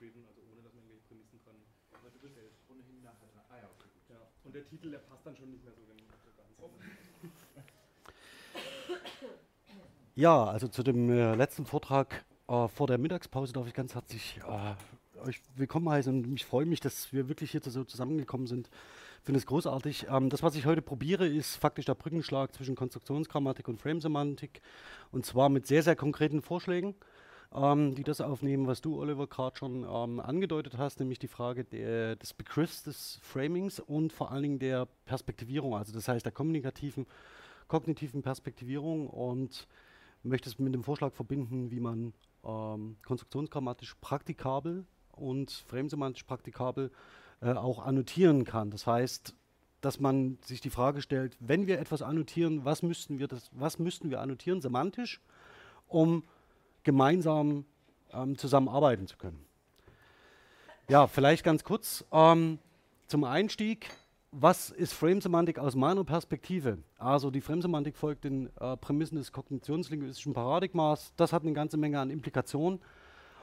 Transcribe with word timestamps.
geschrieben, 0.00 0.24
also 0.28 0.40
ohne 0.50 0.62
dass 0.62 0.72
man 0.72 0.82
irgendwelche 0.84 1.06
Prämissen 1.08 1.38
dran. 1.44 1.56
Aber 1.92 2.08
du 2.08 2.18
bist 2.20 2.34
ja 2.34 2.40
jetzt 2.42 2.62
ohnehin 2.70 3.02
nachher 3.04 3.28
dran. 3.34 3.44
Ah 3.52 3.58
ja, 3.60 3.68
okay, 3.68 3.84
gut. 3.92 4.08
Ja. 4.08 4.16
Und 4.44 4.54
der 4.54 4.66
Titel, 4.66 4.90
der 4.90 5.00
passt 5.04 5.26
dann 5.26 5.36
schon 5.36 5.50
nicht 5.50 5.62
mehr 5.62 5.74
so, 5.74 5.82
wenn 5.88 5.98
so 6.00 6.06
ganz. 6.40 6.56
Ja, 10.16 10.44
also 10.44 10.66
zu 10.68 10.82
dem 10.82 11.10
äh, 11.10 11.34
letzten 11.34 11.66
Vortrag 11.66 12.24
äh, 12.48 12.68
vor 12.68 12.86
der 12.86 12.96
Mittagspause 12.98 13.52
darf 13.52 13.66
ich 13.66 13.74
ganz 13.74 13.94
herzlich 13.94 14.40
äh, 14.48 14.74
euch 15.20 15.40
willkommen 15.56 15.88
heißen 15.88 16.12
und 16.12 16.30
mich 16.30 16.44
freue 16.44 16.66
mich, 16.66 16.80
dass 16.80 17.12
wir 17.12 17.28
wirklich 17.28 17.52
hier 17.52 17.60
so 17.62 17.84
zusammengekommen 17.84 18.46
sind. 18.46 18.68
Ich 19.20 19.24
finde 19.24 19.38
es 19.38 19.46
großartig. 19.46 20.06
Ähm, 20.10 20.28
das, 20.30 20.42
was 20.42 20.56
ich 20.56 20.66
heute 20.66 20.82
probiere, 20.82 21.26
ist 21.26 21.56
faktisch 21.56 21.84
der 21.84 21.94
Brückenschlag 21.94 22.54
zwischen 22.54 22.74
Konstruktionsgrammatik 22.74 23.68
und 23.68 23.80
Framesemantik 23.80 24.60
und 25.12 25.26
zwar 25.26 25.48
mit 25.48 25.66
sehr, 25.66 25.82
sehr 25.82 25.96
konkreten 25.96 26.42
Vorschlägen, 26.42 26.94
ähm, 27.54 27.94
die 27.94 28.04
das 28.04 28.20
aufnehmen, 28.20 28.66
was 28.66 28.80
du, 28.80 29.00
Oliver, 29.00 29.26
gerade 29.26 29.56
schon 29.56 29.84
ähm, 29.84 30.20
angedeutet 30.20 30.78
hast, 30.78 31.00
nämlich 31.00 31.18
die 31.18 31.28
Frage 31.28 31.64
der, 31.64 32.16
des 32.16 32.32
Begriffs 32.32 32.82
des 32.82 33.18
Framings 33.22 33.80
und 33.80 34.12
vor 34.12 34.30
allen 34.30 34.42
Dingen 34.42 34.58
der 34.58 34.86
Perspektivierung, 35.04 35.74
also 35.74 35.92
das 35.92 36.06
heißt 36.08 36.24
der 36.24 36.32
kommunikativen, 36.32 37.06
kognitiven 37.66 38.22
Perspektivierung 38.22 39.08
und 39.08 39.66
möchte 40.22 40.48
es 40.48 40.58
mit 40.58 40.74
dem 40.74 40.84
Vorschlag 40.84 41.12
verbinden, 41.12 41.70
wie 41.70 41.80
man 41.80 42.12
ähm, 42.44 42.96
konstruktionsgrammatisch 43.04 43.96
praktikabel 44.00 44.84
und 45.12 45.50
framesemantisch 45.50 46.24
praktikabel 46.24 46.90
äh, 47.40 47.52
auch 47.52 47.84
annotieren 47.84 48.44
kann. 48.44 48.70
Das 48.70 48.86
heißt, 48.86 49.34
dass 49.80 49.98
man 49.98 50.38
sich 50.44 50.60
die 50.60 50.70
Frage 50.70 51.00
stellt, 51.00 51.36
wenn 51.40 51.66
wir 51.66 51.78
etwas 51.78 52.02
annotieren, 52.02 52.64
was 52.64 52.82
müssten 52.82 53.18
wir, 53.18 53.28
das, 53.28 53.50
was 53.52 53.78
müssten 53.78 54.10
wir 54.10 54.20
annotieren, 54.20 54.60
semantisch, 54.60 55.20
um 55.88 56.22
gemeinsam 56.82 57.64
ähm, 58.12 58.36
zusammenarbeiten 58.36 59.06
zu 59.06 59.16
können. 59.16 59.44
Ja, 60.88 61.06
vielleicht 61.06 61.44
ganz 61.44 61.64
kurz 61.64 62.04
ähm, 62.12 62.58
zum 63.06 63.24
Einstieg 63.24 63.90
was 64.32 64.70
ist 64.70 64.92
Framesemantik 64.92 65.58
aus 65.58 65.74
meiner 65.74 66.04
Perspektive? 66.04 66.78
Also 66.98 67.32
die 67.32 67.40
Framesemantik 67.40 67.96
folgt 67.96 68.24
den 68.24 68.48
äh, 68.60 68.76
Prämissen 68.76 69.18
des 69.18 69.32
kognitionslinguistischen 69.32 70.34
Paradigmas. 70.34 71.12
Das 71.16 71.32
hat 71.32 71.42
eine 71.42 71.52
ganze 71.52 71.76
Menge 71.76 71.98
an 71.98 72.10
Implikationen 72.10 72.80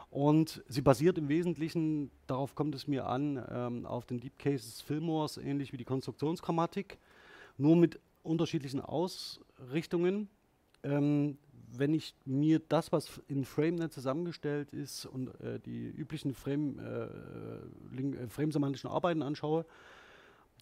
und 0.10 0.64
sie 0.70 0.82
basiert 0.82 1.18
im 1.18 1.28
Wesentlichen, 1.28 2.10
darauf 2.26 2.56
kommt 2.56 2.74
es 2.74 2.88
mir 2.88 3.06
an, 3.06 3.44
ähm, 3.52 3.86
auf 3.86 4.06
den 4.06 4.22
Deep 4.22 4.40
Cases 4.40 4.82
Fillmores, 4.82 5.38
ähnlich 5.38 5.74
wie 5.74 5.78
die 5.78 5.84
Konstruktionsgrammatik, 5.84 6.98
nur 7.58 7.76
mit 7.76 8.00
unterschiedlichen 8.24 8.80
Ausrichtungen. 8.80 10.30
Ähm, 10.84 11.38
wenn 11.68 11.94
ich 11.94 12.16
mir 12.26 12.60
das, 12.60 12.92
was 12.92 13.22
in 13.28 13.44
FrameNet 13.44 13.92
zusammengestellt 13.92 14.72
ist 14.72 15.06
und 15.06 15.28
äh, 15.42 15.60
die 15.60 15.88
üblichen 15.88 16.34
Frame, 16.34 16.80
äh, 16.80 18.24
äh 18.24 18.28
framesemantischen 18.30 18.90
Arbeiten 18.90 19.22
anschaue, 19.22 19.66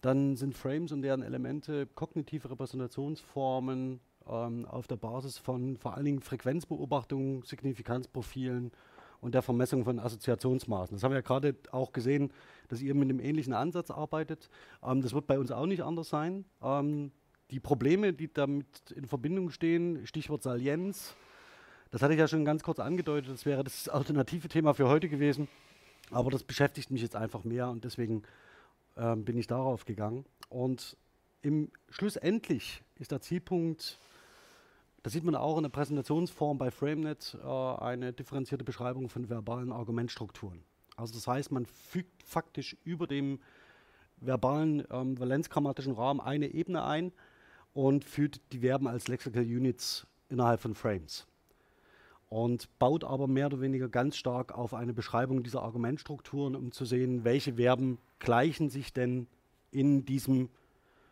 dann 0.02 0.36
sind 0.36 0.54
Frames 0.54 0.92
und 0.92 1.02
deren 1.02 1.22
Elemente 1.22 1.86
kognitive 1.86 2.50
Repräsentationsformen 2.50 4.00
ähm, 4.28 4.66
auf 4.66 4.86
der 4.86 4.96
Basis 4.96 5.38
von 5.38 5.76
vor 5.76 5.94
allen 5.94 6.04
Dingen 6.04 6.20
Frequenzbeobachtungen, 6.20 7.42
Signifikanzprofilen 7.42 8.72
und 9.20 9.34
der 9.34 9.42
Vermessung 9.42 9.84
von 9.84 9.98
Assoziationsmaßen. 9.98 10.96
Das 10.96 11.02
haben 11.02 11.12
wir 11.12 11.18
ja 11.18 11.22
gerade 11.22 11.56
auch 11.72 11.92
gesehen, 11.92 12.32
dass 12.68 12.82
ihr 12.82 12.94
mit 12.94 13.08
einem 13.08 13.20
ähnlichen 13.20 13.54
Ansatz 13.54 13.90
arbeitet. 13.90 14.50
Ähm, 14.82 15.02
das 15.02 15.14
wird 15.14 15.26
bei 15.26 15.38
uns 15.38 15.50
auch 15.50 15.66
nicht 15.66 15.82
anders 15.82 16.08
sein. 16.08 16.44
Ähm, 16.62 17.12
die 17.50 17.60
Probleme, 17.60 18.12
die 18.12 18.32
damit 18.32 18.66
in 18.94 19.06
Verbindung 19.06 19.50
stehen, 19.50 20.06
Stichwort 20.06 20.42
Salienz, 20.42 21.14
das 21.90 22.02
hatte 22.02 22.14
ich 22.14 22.18
ja 22.18 22.28
schon 22.28 22.44
ganz 22.44 22.62
kurz 22.62 22.78
angedeutet, 22.78 23.30
das 23.30 23.46
wäre 23.46 23.62
das 23.62 23.88
alternative 23.88 24.48
Thema 24.48 24.74
für 24.74 24.88
heute 24.88 25.08
gewesen. 25.08 25.48
Aber 26.10 26.30
das 26.30 26.44
beschäftigt 26.44 26.90
mich 26.90 27.02
jetzt 27.02 27.16
einfach 27.16 27.44
mehr 27.44 27.68
und 27.68 27.84
deswegen 27.84 28.22
ähm, 28.96 29.24
bin 29.24 29.36
ich 29.36 29.46
darauf 29.46 29.84
gegangen. 29.84 30.24
Und 30.48 30.96
im 31.42 31.70
schlussendlich 31.90 32.82
ist 32.98 33.10
der 33.10 33.20
Zielpunkt, 33.20 33.98
das 35.02 35.12
sieht 35.12 35.24
man 35.24 35.36
auch 35.36 35.56
in 35.56 35.62
der 35.62 35.70
Präsentationsform 35.70 36.58
bei 36.58 36.70
FrameNet, 36.70 37.38
äh, 37.42 37.46
eine 37.46 38.12
differenzierte 38.12 38.64
Beschreibung 38.64 39.08
von 39.08 39.28
verbalen 39.28 39.72
Argumentstrukturen. 39.72 40.62
Also 40.96 41.14
das 41.14 41.26
heißt, 41.26 41.52
man 41.52 41.66
fügt 41.66 42.22
faktisch 42.22 42.76
über 42.84 43.06
dem 43.06 43.40
verbalen 44.18 44.84
ähm, 44.90 45.18
valenzgrammatischen 45.18 45.92
Rahmen 45.92 46.20
eine 46.20 46.48
Ebene 46.48 46.84
ein 46.84 47.12
und 47.76 48.04
führt 48.04 48.40
die 48.52 48.60
Verben 48.60 48.88
als 48.88 49.06
Lexical 49.06 49.42
Units 49.42 50.06
innerhalb 50.30 50.60
von 50.60 50.74
Frames 50.74 51.26
und 52.30 52.78
baut 52.78 53.04
aber 53.04 53.28
mehr 53.28 53.46
oder 53.46 53.60
weniger 53.60 53.88
ganz 53.88 54.16
stark 54.16 54.56
auf 54.56 54.72
eine 54.72 54.94
Beschreibung 54.94 55.42
dieser 55.42 55.62
Argumentstrukturen, 55.62 56.56
um 56.56 56.72
zu 56.72 56.86
sehen, 56.86 57.24
welche 57.24 57.54
Verben 57.54 57.98
gleichen 58.18 58.70
sich 58.70 58.94
denn 58.94 59.26
in 59.70 60.06
diesem 60.06 60.48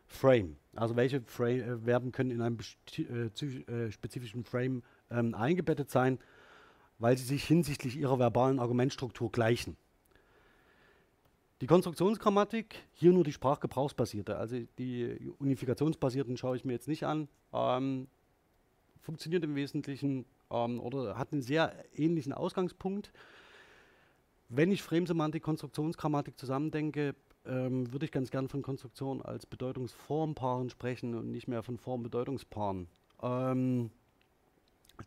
Frame. 0.06 0.56
Also 0.74 0.96
welche 0.96 1.20
Fra 1.20 1.48
äh, 1.48 1.78
Verben 1.84 2.12
können 2.12 2.30
in 2.30 2.40
einem 2.40 2.58
äh, 2.96 3.26
äh, 3.26 3.92
spezifischen 3.92 4.44
Frame 4.44 4.82
ähm, 5.10 5.34
eingebettet 5.34 5.90
sein, 5.90 6.18
weil 6.98 7.18
sie 7.18 7.24
sich 7.24 7.44
hinsichtlich 7.44 7.96
ihrer 7.96 8.18
verbalen 8.18 8.58
Argumentstruktur 8.58 9.30
gleichen. 9.30 9.76
Die 11.60 11.66
Konstruktionsgrammatik, 11.66 12.76
hier 12.92 13.12
nur 13.12 13.24
die 13.24 13.32
sprachgebrauchsbasierte, 13.32 14.36
also 14.36 14.56
die 14.78 15.32
unifikationsbasierten 15.38 16.36
schaue 16.36 16.56
ich 16.56 16.64
mir 16.64 16.72
jetzt 16.72 16.88
nicht 16.88 17.04
an, 17.04 17.28
ähm, 17.52 18.08
funktioniert 19.00 19.44
im 19.44 19.54
Wesentlichen 19.54 20.24
ähm, 20.50 20.80
oder 20.80 21.16
hat 21.16 21.32
einen 21.32 21.42
sehr 21.42 21.72
ähnlichen 21.96 22.32
Ausgangspunkt. 22.32 23.12
Wenn 24.48 24.72
ich 24.72 24.82
Framesemantik, 24.82 25.42
Konstruktionsgrammatik 25.42 26.38
zusammendenke, 26.38 27.14
ähm, 27.46 27.92
würde 27.92 28.06
ich 28.06 28.12
ganz 28.12 28.30
gern 28.30 28.48
von 28.48 28.62
Konstruktion 28.62 29.22
als 29.22 29.46
Bedeutungsformpaaren 29.46 30.70
sprechen 30.70 31.14
und 31.14 31.30
nicht 31.30 31.46
mehr 31.46 31.62
von 31.62 31.78
Formbedeutungspaaren. 31.78 32.88
Ähm, 33.22 33.90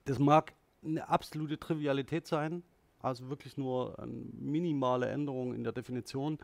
das 0.06 0.20
mag 0.20 0.54
eine 0.84 1.10
absolute 1.10 1.60
Trivialität 1.60 2.28
sein, 2.28 2.64
also 3.08 3.30
wirklich 3.30 3.58
nur 3.58 3.96
minimale 4.06 5.08
Änderung 5.08 5.54
in 5.54 5.64
der 5.64 5.74
Definition, 5.74 6.38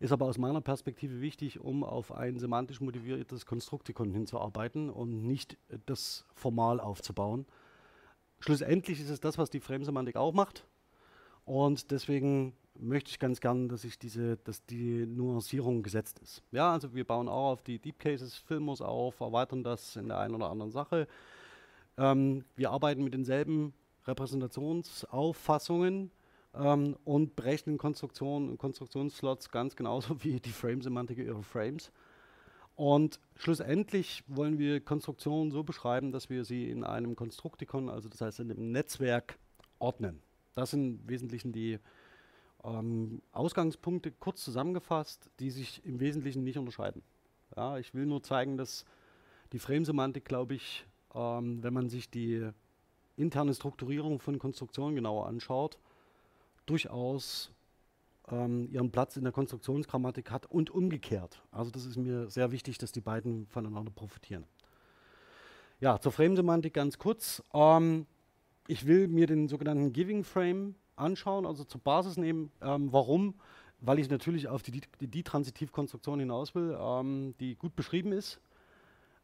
ist 0.00 0.12
aber 0.12 0.26
aus 0.26 0.38
meiner 0.38 0.60
Perspektive 0.60 1.20
wichtig, 1.20 1.60
um 1.60 1.84
auf 1.84 2.12
ein 2.12 2.38
semantisch 2.38 2.80
motiviertes 2.80 3.46
Konstruktikon 3.46 4.10
hinzuarbeiten 4.10 4.90
und 4.90 5.26
nicht 5.26 5.56
das 5.86 6.26
formal 6.34 6.80
aufzubauen. 6.80 7.46
Schlussendlich 8.40 9.00
ist 9.00 9.10
es 9.10 9.20
das, 9.20 9.38
was 9.38 9.50
die 9.50 9.60
Framesemantik 9.60 10.16
auch 10.16 10.34
macht. 10.34 10.66
Und 11.44 11.90
deswegen 11.90 12.54
möchte 12.78 13.10
ich 13.10 13.18
ganz 13.18 13.40
gern, 13.40 13.68
dass 13.68 13.84
ich 13.84 13.98
diese, 13.98 14.36
dass 14.38 14.64
die 14.64 15.06
Nuancierung 15.06 15.82
gesetzt 15.82 16.18
ist. 16.18 16.42
Ja, 16.50 16.72
also 16.72 16.94
wir 16.94 17.04
bauen 17.04 17.28
auch 17.28 17.52
auf 17.52 17.62
die 17.62 17.78
Deep 17.78 17.98
Cases 17.98 18.34
Filmos 18.34 18.80
auf, 18.80 19.20
erweitern 19.20 19.62
das 19.62 19.96
in 19.96 20.08
der 20.08 20.18
einen 20.18 20.34
oder 20.34 20.50
anderen 20.50 20.72
Sache. 20.72 21.06
Ähm, 21.96 22.44
wir 22.56 22.70
arbeiten 22.70 23.04
mit 23.04 23.14
denselben 23.14 23.72
Repräsentationsauffassungen 24.06 26.10
ähm, 26.54 26.96
und 27.04 27.36
berechnen 27.36 27.78
Konstruktionen 27.78 28.50
und 28.50 28.58
Konstruktionsslots 28.58 29.50
ganz 29.50 29.76
genauso 29.76 30.16
wie 30.24 30.40
die 30.40 30.52
Framesemantik 30.52 31.18
ihrer 31.18 31.42
Frames. 31.42 31.90
Und 32.76 33.20
schlussendlich 33.36 34.24
wollen 34.26 34.58
wir 34.58 34.80
Konstruktionen 34.80 35.52
so 35.52 35.62
beschreiben, 35.62 36.10
dass 36.10 36.28
wir 36.28 36.44
sie 36.44 36.68
in 36.70 36.82
einem 36.82 37.14
Konstruktikon, 37.14 37.88
also 37.88 38.08
das 38.08 38.20
heißt 38.20 38.40
in 38.40 38.50
einem 38.50 38.72
Netzwerk, 38.72 39.38
ordnen. 39.78 40.20
Das 40.54 40.70
sind 40.70 41.00
im 41.00 41.08
Wesentlichen 41.08 41.52
die 41.52 41.78
ähm, 42.64 43.22
Ausgangspunkte 43.32 44.12
kurz 44.12 44.42
zusammengefasst, 44.42 45.30
die 45.38 45.50
sich 45.50 45.84
im 45.84 46.00
Wesentlichen 46.00 46.42
nicht 46.42 46.58
unterscheiden. 46.58 47.02
Ja, 47.56 47.78
ich 47.78 47.94
will 47.94 48.06
nur 48.06 48.22
zeigen, 48.22 48.56
dass 48.56 48.84
die 49.52 49.58
Framesemantik, 49.58 50.24
glaube 50.24 50.54
ich, 50.54 50.86
ähm, 51.14 51.62
wenn 51.62 51.74
man 51.74 51.88
sich 51.88 52.10
die 52.10 52.50
interne 53.16 53.54
Strukturierung 53.54 54.18
von 54.18 54.38
Konstruktionen 54.38 54.94
genauer 54.94 55.26
anschaut, 55.26 55.78
durchaus 56.66 57.50
ähm, 58.30 58.68
ihren 58.70 58.90
Platz 58.90 59.16
in 59.16 59.24
der 59.24 59.32
Konstruktionsgrammatik 59.32 60.30
hat 60.30 60.46
und 60.46 60.70
umgekehrt. 60.70 61.42
Also 61.50 61.70
das 61.70 61.84
ist 61.84 61.96
mir 61.96 62.30
sehr 62.30 62.50
wichtig, 62.52 62.78
dass 62.78 62.92
die 62.92 63.00
beiden 63.00 63.46
voneinander 63.46 63.90
profitieren. 63.90 64.44
Ja, 65.80 66.00
zur 66.00 66.12
Frame-Semantik 66.12 66.74
ganz 66.74 66.98
kurz. 66.98 67.42
Ähm, 67.52 68.06
ich 68.66 68.86
will 68.86 69.08
mir 69.08 69.26
den 69.26 69.48
sogenannten 69.48 69.92
Giving 69.92 70.24
Frame 70.24 70.74
anschauen, 70.96 71.44
also 71.44 71.64
zur 71.64 71.80
Basis 71.80 72.16
nehmen. 72.16 72.50
Ähm, 72.62 72.92
warum? 72.92 73.34
Weil 73.80 73.98
ich 73.98 74.08
natürlich 74.08 74.48
auf 74.48 74.62
die, 74.62 74.80
die, 75.00 75.06
die 75.06 75.22
Transitivkonstruktion 75.22 76.20
hinaus 76.20 76.54
will, 76.54 76.76
ähm, 76.80 77.34
die 77.40 77.56
gut 77.56 77.76
beschrieben 77.76 78.12
ist. 78.12 78.40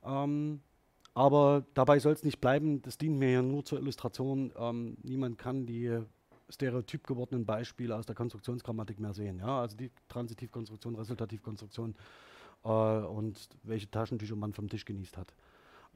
Ähm, 0.05 0.61
aber 1.15 1.67
dabei 1.75 1.99
soll 1.99 2.13
es 2.13 2.25
nicht 2.25 2.41
bleiben, 2.41 2.83
das 2.83 2.99
dient 2.99 3.19
mir 3.19 3.31
ja 3.31 3.43
nur 3.43 3.65
zur 3.65 3.79
Illustration. 3.79 4.53
Ähm, 4.57 4.97
niemand 5.03 5.39
kann 5.39 5.67
die 5.67 6.01
stereotyp 6.49 7.07
gewordenen 7.07 7.45
Beispiele 7.45 7.95
aus 7.97 8.07
der 8.07 8.15
Konstruktionsgrammatik 8.15 8.99
mehr 9.01 9.13
sehen. 9.13 9.39
Ja? 9.39 9.61
Also 9.61 9.77
die 9.77 9.91
Transitivkonstruktion, 10.09 10.97
Resultativkonstruktion 10.97 11.95
äh, 12.65 12.69
und 12.69 13.49
welche 13.63 13.91
Taschentücher 13.91 14.37
man 14.37 14.53
vom 14.53 14.69
Tisch 14.69 14.85
genießt 14.85 15.17
hat. 15.17 15.35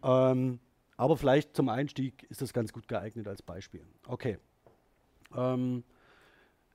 Ähm, 0.02 0.60
aber 0.96 1.16
vielleicht 1.16 1.56
zum 1.56 1.68
Einstieg 1.68 2.24
ist 2.30 2.40
das 2.40 2.52
ganz 2.52 2.72
gut 2.72 2.86
geeignet 2.88 3.26
als 3.26 3.42
Beispiel. 3.42 3.84
Okay. 4.06 4.38
Ähm, 5.34 5.82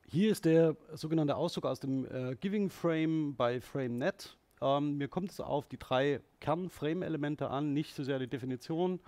hier 0.07 0.31
ist 0.31 0.45
der 0.45 0.75
sogenannte 0.94 1.36
Auszug 1.36 1.65
aus 1.65 1.80
dem 1.80 2.06
äh, 2.06 2.36
Giving 2.36 2.69
Frame 2.69 3.36
bei 3.36 3.62
FrameNet. 3.62 4.38
Ähm, 4.61 4.97
mir 4.97 5.07
kommt 5.07 5.31
es 5.31 5.39
auf 5.39 5.67
die 5.67 5.77
drei 5.77 6.21
Kern-Frame-Elemente 6.39 7.50
an, 7.50 7.73
nicht 7.73 7.95
so 7.95 8.03
sehr 8.03 8.19
die 8.19 8.27
Definition, 8.27 9.00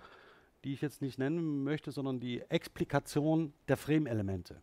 die 0.64 0.72
ich 0.72 0.80
jetzt 0.80 1.02
nicht 1.02 1.18
nennen 1.18 1.64
möchte, 1.64 1.90
sondern 1.90 2.20
die 2.20 2.40
Explikation 2.42 3.52
der 3.68 3.76
Frame-Elemente. 3.76 4.60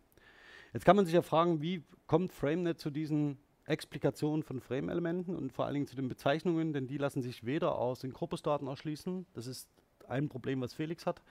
Jetzt 0.72 0.84
kann 0.84 0.96
man 0.96 1.04
sich 1.04 1.14
ja 1.14 1.22
fragen, 1.22 1.60
wie 1.62 1.82
kommt 2.06 2.32
FrameNet 2.32 2.78
zu 2.78 2.90
diesen 2.90 3.38
Explikationen 3.64 4.42
von 4.42 4.60
Frame-Elementen 4.60 5.36
und 5.36 5.52
vor 5.52 5.64
allen 5.66 5.74
Dingen 5.74 5.86
zu 5.86 5.96
den 5.96 6.08
Bezeichnungen, 6.08 6.72
denn 6.72 6.86
die 6.86 6.98
lassen 6.98 7.22
sich 7.22 7.44
weder 7.44 7.76
aus 7.76 8.00
den 8.00 8.12
Corpus-Daten 8.12 8.66
erschließen, 8.66 9.26
das 9.34 9.46
ist 9.46 9.68
ein 10.08 10.28
Problem, 10.28 10.60
was 10.60 10.74
Felix 10.74 11.06
hat, 11.06 11.22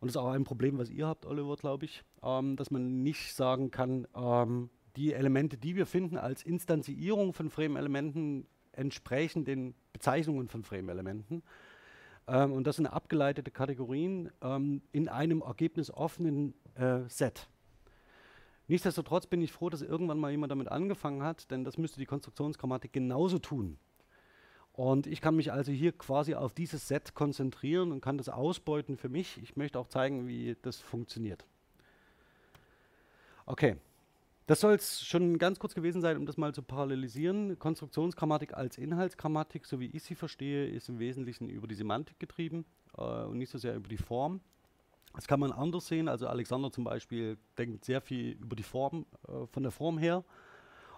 und 0.00 0.08
das 0.08 0.16
ist 0.16 0.20
auch 0.20 0.32
ein 0.32 0.44
Problem, 0.44 0.78
was 0.78 0.90
ihr 0.90 1.06
habt, 1.06 1.26
Oliver, 1.26 1.56
glaube 1.56 1.84
ich, 1.84 2.02
ähm, 2.24 2.56
dass 2.56 2.72
man 2.72 3.02
nicht 3.02 3.34
sagen 3.34 3.70
kann, 3.70 4.08
ähm, 4.16 4.70
die 4.96 5.12
Elemente, 5.12 5.56
die 5.56 5.76
wir 5.76 5.86
finden 5.86 6.18
als 6.18 6.42
Instanzierung 6.42 7.32
von 7.32 7.50
Frame-Elementen, 7.50 8.46
entsprechen 8.72 9.44
den 9.44 9.74
Bezeichnungen 9.92 10.48
von 10.48 10.64
Frame-Elementen. 10.64 11.42
Ähm, 12.26 12.52
und 12.52 12.66
das 12.66 12.76
sind 12.76 12.86
abgeleitete 12.86 13.50
Kategorien 13.50 14.30
ähm, 14.42 14.82
in 14.92 15.08
einem 15.08 15.42
ergebnisoffenen 15.42 16.54
äh, 16.74 17.00
Set. 17.08 17.48
Nichtsdestotrotz 18.68 19.26
bin 19.26 19.42
ich 19.42 19.52
froh, 19.52 19.68
dass 19.70 19.82
irgendwann 19.82 20.18
mal 20.18 20.30
jemand 20.30 20.50
damit 20.50 20.68
angefangen 20.68 21.22
hat, 21.22 21.50
denn 21.50 21.64
das 21.64 21.78
müsste 21.78 21.98
die 21.98 22.06
Konstruktionsgrammatik 22.06 22.92
genauso 22.92 23.38
tun. 23.38 23.76
Und 24.72 25.06
ich 25.06 25.20
kann 25.20 25.36
mich 25.36 25.52
also 25.52 25.70
hier 25.70 25.92
quasi 25.92 26.34
auf 26.34 26.54
dieses 26.54 26.88
Set 26.88 27.14
konzentrieren 27.14 27.92
und 27.92 28.00
kann 28.00 28.16
das 28.16 28.30
ausbeuten 28.30 28.96
für 28.96 29.10
mich. 29.10 29.38
Ich 29.42 29.56
möchte 29.56 29.78
auch 29.78 29.88
zeigen, 29.88 30.26
wie 30.26 30.56
das 30.62 30.78
funktioniert. 30.78 31.44
Okay, 33.44 33.76
das 34.46 34.60
soll 34.60 34.74
es 34.74 35.04
schon 35.04 35.38
ganz 35.38 35.58
kurz 35.58 35.74
gewesen 35.74 36.00
sein, 36.00 36.16
um 36.16 36.26
das 36.26 36.36
mal 36.36 36.52
zu 36.52 36.62
parallelisieren. 36.62 37.58
Konstruktionsgrammatik 37.58 38.54
als 38.54 38.76
Inhaltsgrammatik, 38.76 39.66
so 39.66 39.78
wie 39.78 39.86
ich 39.86 40.02
sie 40.02 40.14
verstehe, 40.14 40.66
ist 40.66 40.88
im 40.88 40.98
Wesentlichen 40.98 41.48
über 41.48 41.68
die 41.68 41.74
Semantik 41.74 42.18
getrieben 42.18 42.64
äh, 42.96 43.02
und 43.02 43.38
nicht 43.38 43.50
so 43.50 43.58
sehr 43.58 43.76
über 43.76 43.88
die 43.88 43.98
Form. 43.98 44.40
Das 45.14 45.26
kann 45.26 45.40
man 45.40 45.52
anders 45.52 45.86
sehen. 45.86 46.08
Also 46.08 46.26
Alexander 46.26 46.72
zum 46.72 46.84
Beispiel 46.84 47.38
denkt 47.58 47.84
sehr 47.84 48.00
viel 48.00 48.32
über 48.32 48.56
die 48.56 48.62
Form, 48.62 49.06
äh, 49.28 49.46
von 49.46 49.62
der 49.62 49.72
Form 49.72 49.98
her, 49.98 50.24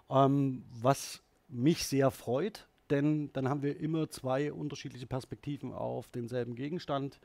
ähm, 0.09 0.63
was 0.69 1.21
mich 1.47 1.85
sehr 1.85 2.11
freut, 2.11 2.67
denn 2.89 3.31
dann 3.33 3.49
haben 3.49 3.61
wir 3.61 3.79
immer 3.79 4.09
zwei 4.09 4.51
unterschiedliche 4.51 5.05
Perspektiven 5.07 5.71
auf 5.71 6.07
denselben 6.09 6.55
Gegenstand. 6.55 7.19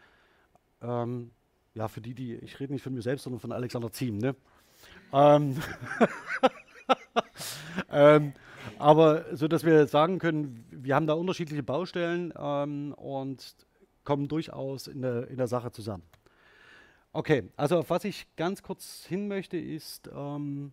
Ähm, 0.82 1.31
ja, 1.75 1.88
für 1.88 2.00
die, 2.00 2.14
die, 2.14 2.34
ich 2.34 2.58
rede 2.61 2.73
nicht 2.73 2.82
von 2.82 2.93
mir 2.93 3.02
selbst, 3.02 3.25
sondern 3.25 3.40
von 3.40 3.52
Alexander 3.52 3.93
Ziem, 3.93 4.19
ne? 4.19 4.34
Ähm, 5.12 5.56
ähm, 7.90 8.32
aber 8.78 9.36
so, 9.36 9.48
dass 9.48 9.64
wir 9.64 9.86
sagen 9.86 10.18
können, 10.18 10.64
wir 10.70 10.94
haben 10.94 11.06
da 11.06 11.14
unterschiedliche 11.14 11.62
Baustellen 11.62 12.32
ähm, 12.38 12.94
und 12.94 13.54
kommen 14.04 14.28
durchaus 14.28 14.86
in 14.86 15.02
der, 15.02 15.28
in 15.28 15.36
der 15.36 15.46
Sache 15.46 15.70
zusammen. 15.70 16.02
Okay, 17.12 17.50
also 17.56 17.78
auf 17.78 17.90
was 17.90 18.04
ich 18.04 18.26
ganz 18.36 18.62
kurz 18.62 19.04
hin 19.04 19.28
möchte, 19.28 19.56
ist, 19.56 20.08
ähm, 20.14 20.72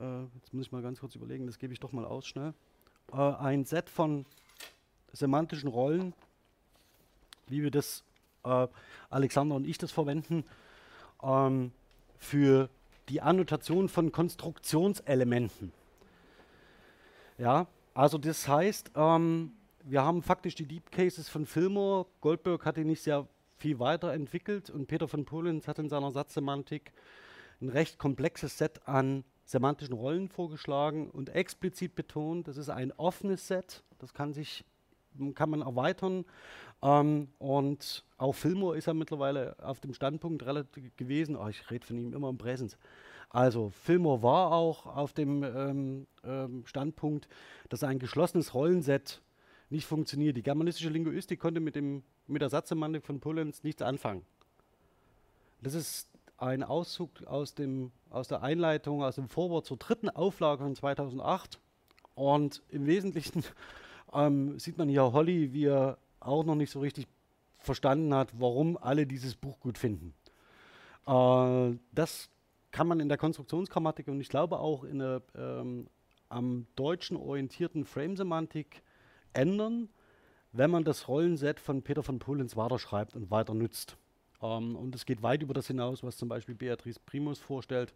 äh, 0.00 0.22
jetzt 0.36 0.54
muss 0.54 0.66
ich 0.66 0.72
mal 0.72 0.80
ganz 0.80 1.00
kurz 1.00 1.14
überlegen, 1.16 1.46
das 1.46 1.58
gebe 1.58 1.72
ich 1.72 1.80
doch 1.80 1.92
mal 1.92 2.04
aus 2.04 2.26
schnell, 2.26 2.54
äh, 3.12 3.16
ein 3.16 3.64
Set 3.64 3.90
von 3.90 4.24
semantischen 5.12 5.68
Rollen, 5.68 6.14
wie 7.48 7.62
wir 7.62 7.70
das, 7.70 8.04
äh, 8.44 8.68
Alexander 9.10 9.56
und 9.56 9.66
ich 9.66 9.76
das 9.76 9.90
verwenden, 9.90 10.44
ähm, 11.22 11.72
für 12.18 12.68
die 13.08 13.20
Annotation 13.20 13.88
von 13.88 14.12
Konstruktionselementen. 14.12 15.72
Ja, 17.38 17.66
also 17.94 18.18
das 18.18 18.46
heißt, 18.46 18.92
ähm, 18.94 19.52
wir 19.84 20.02
haben 20.02 20.22
faktisch 20.22 20.54
die 20.54 20.66
Deep 20.66 20.90
Cases 20.90 21.28
von 21.28 21.46
Filmer. 21.46 22.06
Goldberg 22.20 22.64
hat 22.64 22.76
die 22.76 22.84
nicht 22.84 23.02
sehr 23.02 23.26
viel 23.58 23.78
weiterentwickelt 23.78 24.70
und 24.70 24.86
Peter 24.86 25.08
von 25.08 25.24
Polenz 25.24 25.68
hat 25.68 25.78
in 25.78 25.88
seiner 25.88 26.10
Satzsemantik 26.10 26.92
ein 27.60 27.68
recht 27.68 27.98
komplexes 27.98 28.58
Set 28.58 28.86
an 28.86 29.24
semantischen 29.44 29.94
Rollen 29.94 30.28
vorgeschlagen 30.28 31.10
und 31.10 31.28
explizit 31.30 31.94
betont, 31.94 32.48
das 32.48 32.56
ist 32.56 32.70
ein 32.70 32.92
offenes 32.92 33.46
Set, 33.48 33.82
das 33.98 34.14
kann 34.14 34.32
sich 34.32 34.64
kann 35.34 35.50
man 35.50 35.62
erweitern 35.62 36.24
ähm, 36.82 37.28
und 37.38 38.04
auch 38.18 38.32
Filmer 38.32 38.74
ist 38.74 38.86
ja 38.86 38.94
mittlerweile 38.94 39.56
auf 39.62 39.80
dem 39.80 39.94
Standpunkt 39.94 40.44
relativ 40.44 40.96
gewesen. 40.96 41.36
Oh, 41.36 41.48
ich 41.48 41.70
rede 41.70 41.86
von 41.86 41.96
ihm 41.96 42.12
immer 42.12 42.28
im 42.28 42.38
Präsens. 42.38 42.76
Also 43.30 43.70
Filmer 43.70 44.22
war 44.22 44.52
auch 44.52 44.86
auf 44.86 45.12
dem 45.12 45.42
ähm, 45.42 46.06
ähm, 46.24 46.64
Standpunkt, 46.66 47.28
dass 47.68 47.84
ein 47.84 47.98
geschlossenes 47.98 48.52
Rollenset 48.52 49.22
nicht 49.70 49.86
funktioniert. 49.86 50.36
Die 50.36 50.42
germanistische 50.42 50.90
Linguistik 50.90 51.40
konnte 51.40 51.60
mit, 51.60 51.76
dem, 51.76 52.02
mit 52.26 52.42
der 52.42 52.50
Satzsemantik 52.50 53.06
von 53.06 53.20
Pullens 53.20 53.62
nichts 53.64 53.80
anfangen. 53.80 54.26
Das 55.62 55.74
ist 55.74 56.10
ein 56.36 56.62
Auszug 56.62 57.10
aus, 57.24 57.54
dem, 57.54 57.92
aus 58.10 58.28
der 58.28 58.42
Einleitung, 58.42 59.02
aus 59.02 59.14
dem 59.14 59.28
Vorwort 59.28 59.64
zur 59.64 59.76
dritten 59.78 60.10
Auflage 60.10 60.64
von 60.64 60.74
2008. 60.74 61.60
Und 62.14 62.62
im 62.68 62.86
Wesentlichen 62.86 63.44
ähm, 64.12 64.58
sieht 64.58 64.78
man 64.78 64.88
hier 64.88 65.12
Holly, 65.12 65.52
wie 65.52 65.66
er 65.66 65.98
auch 66.20 66.44
noch 66.44 66.54
nicht 66.54 66.70
so 66.70 66.80
richtig 66.80 67.06
verstanden 67.58 68.14
hat, 68.14 68.28
warum 68.38 68.76
alle 68.76 69.06
dieses 69.06 69.34
Buch 69.34 69.60
gut 69.60 69.78
finden. 69.78 70.14
Äh, 71.06 71.76
das 71.92 72.30
kann 72.70 72.86
man 72.86 73.00
in 73.00 73.08
der 73.08 73.18
Konstruktionsgrammatik 73.18 74.08
und 74.08 74.20
ich 74.20 74.28
glaube 74.28 74.58
auch 74.58 74.84
in 74.84 74.98
der 74.98 75.22
ähm, 75.36 75.86
am 76.28 76.66
Deutschen 76.76 77.16
orientierten 77.16 77.84
Frame-Semantik 77.84 78.82
ändern, 79.34 79.90
wenn 80.52 80.70
man 80.70 80.84
das 80.84 81.06
Rollenset 81.08 81.60
von 81.60 81.82
Peter 81.82 82.02
von 82.02 82.18
Polens 82.18 82.56
weiterschreibt 82.56 83.14
und 83.14 83.30
weiter 83.30 83.54
nutzt. 83.54 83.96
Ähm, 84.40 84.76
und 84.76 84.94
es 84.94 85.04
geht 85.04 85.22
weit 85.22 85.42
über 85.42 85.54
das 85.54 85.66
hinaus, 85.66 86.02
was 86.02 86.16
zum 86.16 86.28
Beispiel 86.28 86.54
Beatrice 86.54 87.00
Primus 87.04 87.38
vorstellt, 87.38 87.92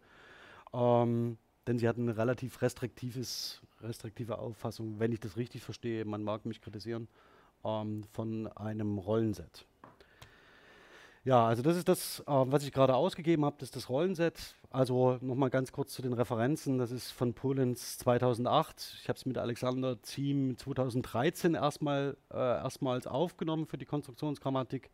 ähm, 0.73 1.37
denn 1.67 1.77
sie 1.77 1.87
hat 1.87 1.97
eine 1.97 2.17
relativ 2.17 2.61
restriktives, 2.61 3.61
restriktive 3.81 4.39
Auffassung, 4.39 4.99
wenn 4.99 5.11
ich 5.11 5.19
das 5.19 5.37
richtig 5.37 5.61
verstehe, 5.61 6.05
man 6.05 6.23
mag 6.23 6.45
mich 6.45 6.61
kritisieren, 6.61 7.07
ähm, 7.63 8.03
von 8.13 8.47
einem 8.47 8.97
Rollenset. 8.97 9.65
Ja, 11.27 11.45
also 11.45 11.61
das 11.61 11.75
ist 11.75 11.89
das, 11.89 12.21
äh, 12.21 12.23
was 12.27 12.63
ich 12.63 12.71
gerade 12.71 12.95
ausgegeben 12.95 13.43
habe, 13.43 13.57
das 13.59 13.67
ist 13.67 13.75
das 13.75 13.89
Rollenset. 13.89 14.55
Also 14.69 15.17
nochmal 15.19 15.49
ganz 15.49 15.73
kurz 15.73 15.91
zu 15.91 16.01
den 16.01 16.13
Referenzen. 16.13 16.77
Das 16.77 16.89
ist 16.89 17.11
von 17.11 17.33
Polens 17.33 17.97
2008. 17.97 18.95
Ich 19.01 19.09
habe 19.09 19.17
es 19.17 19.25
mit 19.25 19.37
Alexander 19.37 20.01
Ziem 20.03 20.57
2013 20.57 21.55
erstmal, 21.55 22.15
äh, 22.31 22.37
erstmals 22.37 23.07
aufgenommen 23.07 23.65
für 23.65 23.77
die 23.77 23.85
Konstruktionsgrammatik 23.85 24.89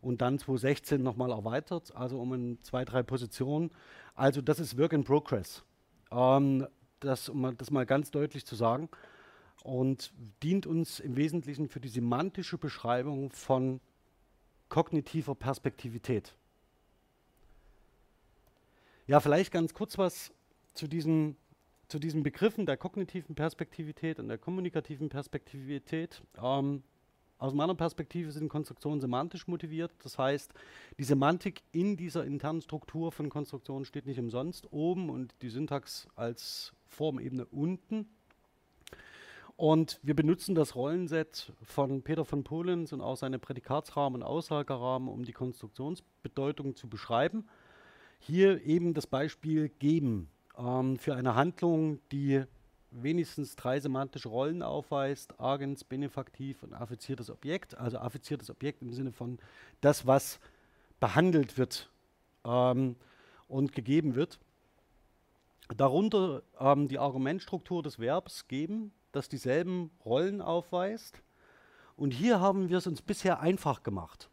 und 0.00 0.22
dann 0.22 0.38
2016 0.38 1.02
nochmal 1.02 1.32
erweitert, 1.32 1.94
also 1.94 2.18
um 2.18 2.32
in 2.32 2.62
zwei, 2.62 2.86
drei 2.86 3.02
Positionen. 3.02 3.70
Also 4.14 4.40
das 4.40 4.60
ist 4.60 4.78
Work 4.78 4.94
in 4.94 5.04
Progress. 5.04 5.64
Ähm, 6.10 6.66
das, 7.00 7.28
um 7.28 7.56
das 7.56 7.70
mal 7.70 7.86
ganz 7.86 8.10
deutlich 8.10 8.44
zu 8.44 8.56
sagen. 8.56 8.88
Und 9.62 10.12
dient 10.42 10.66
uns 10.66 11.00
im 11.00 11.16
Wesentlichen 11.16 11.68
für 11.68 11.80
die 11.80 11.88
semantische 11.88 12.58
Beschreibung 12.58 13.30
von 13.30 13.80
kognitiver 14.68 15.34
Perspektivität. 15.34 16.34
Ja, 19.06 19.20
vielleicht 19.20 19.52
ganz 19.52 19.74
kurz 19.74 19.98
was 19.98 20.32
zu 20.74 20.86
diesen, 20.86 21.36
zu 21.88 21.98
diesen 21.98 22.22
Begriffen 22.22 22.66
der 22.66 22.76
kognitiven 22.76 23.34
Perspektivität 23.34 24.20
und 24.20 24.28
der 24.28 24.38
kommunikativen 24.38 25.08
Perspektivität. 25.08 26.22
Ähm, 26.40 26.82
aus 27.38 27.54
meiner 27.54 27.74
Perspektive 27.74 28.32
sind 28.32 28.48
Konstruktionen 28.48 29.00
semantisch 29.00 29.46
motiviert. 29.46 29.92
Das 30.02 30.18
heißt, 30.18 30.52
die 30.98 31.04
Semantik 31.04 31.62
in 31.70 31.96
dieser 31.96 32.24
internen 32.24 32.60
Struktur 32.60 33.12
von 33.12 33.28
Konstruktionen 33.28 33.84
steht 33.84 34.06
nicht 34.06 34.18
umsonst 34.18 34.72
oben 34.72 35.08
und 35.08 35.34
die 35.42 35.48
Syntax 35.48 36.08
als 36.16 36.72
Formebene 36.86 37.46
unten. 37.46 38.08
Und 39.56 39.98
wir 40.02 40.14
benutzen 40.14 40.54
das 40.54 40.76
Rollenset 40.76 41.52
von 41.62 42.02
Peter 42.02 42.24
von 42.24 42.44
Polens 42.44 42.92
und 42.92 43.00
auch 43.00 43.16
seine 43.16 43.38
Prädikatsrahmen 43.38 44.22
und 44.22 44.28
Aussagerahmen, 44.28 45.08
um 45.08 45.24
die 45.24 45.32
Konstruktionsbedeutung 45.32 46.76
zu 46.76 46.88
beschreiben. 46.88 47.48
Hier 48.20 48.64
eben 48.64 48.94
das 48.94 49.06
Beispiel 49.06 49.68
geben 49.68 50.28
ähm, 50.56 50.96
für 50.96 51.14
eine 51.14 51.34
Handlung, 51.34 52.00
die 52.10 52.44
wenigstens 52.90 53.56
drei 53.56 53.80
semantische 53.80 54.28
Rollen 54.28 54.62
aufweist, 54.62 55.38
Agens, 55.40 55.84
Benefaktiv 55.84 56.62
und 56.62 56.72
affiziertes 56.72 57.30
Objekt. 57.30 57.76
Also 57.76 57.98
affiziertes 57.98 58.50
Objekt 58.50 58.82
im 58.82 58.92
Sinne 58.92 59.12
von 59.12 59.38
das, 59.80 60.06
was 60.06 60.40
behandelt 61.00 61.58
wird 61.58 61.90
ähm, 62.44 62.96
und 63.46 63.72
gegeben 63.72 64.14
wird. 64.14 64.38
Darunter 65.76 66.42
ähm, 66.58 66.88
die 66.88 66.98
Argumentstruktur 66.98 67.82
des 67.82 67.98
Verbs 67.98 68.48
geben, 68.48 68.92
das 69.12 69.28
dieselben 69.28 69.90
Rollen 70.04 70.40
aufweist. 70.40 71.20
Und 71.96 72.12
hier 72.12 72.40
haben 72.40 72.68
wir 72.68 72.78
es 72.78 72.86
uns 72.86 73.02
bisher 73.02 73.40
einfach 73.40 73.82
gemacht. 73.82 74.30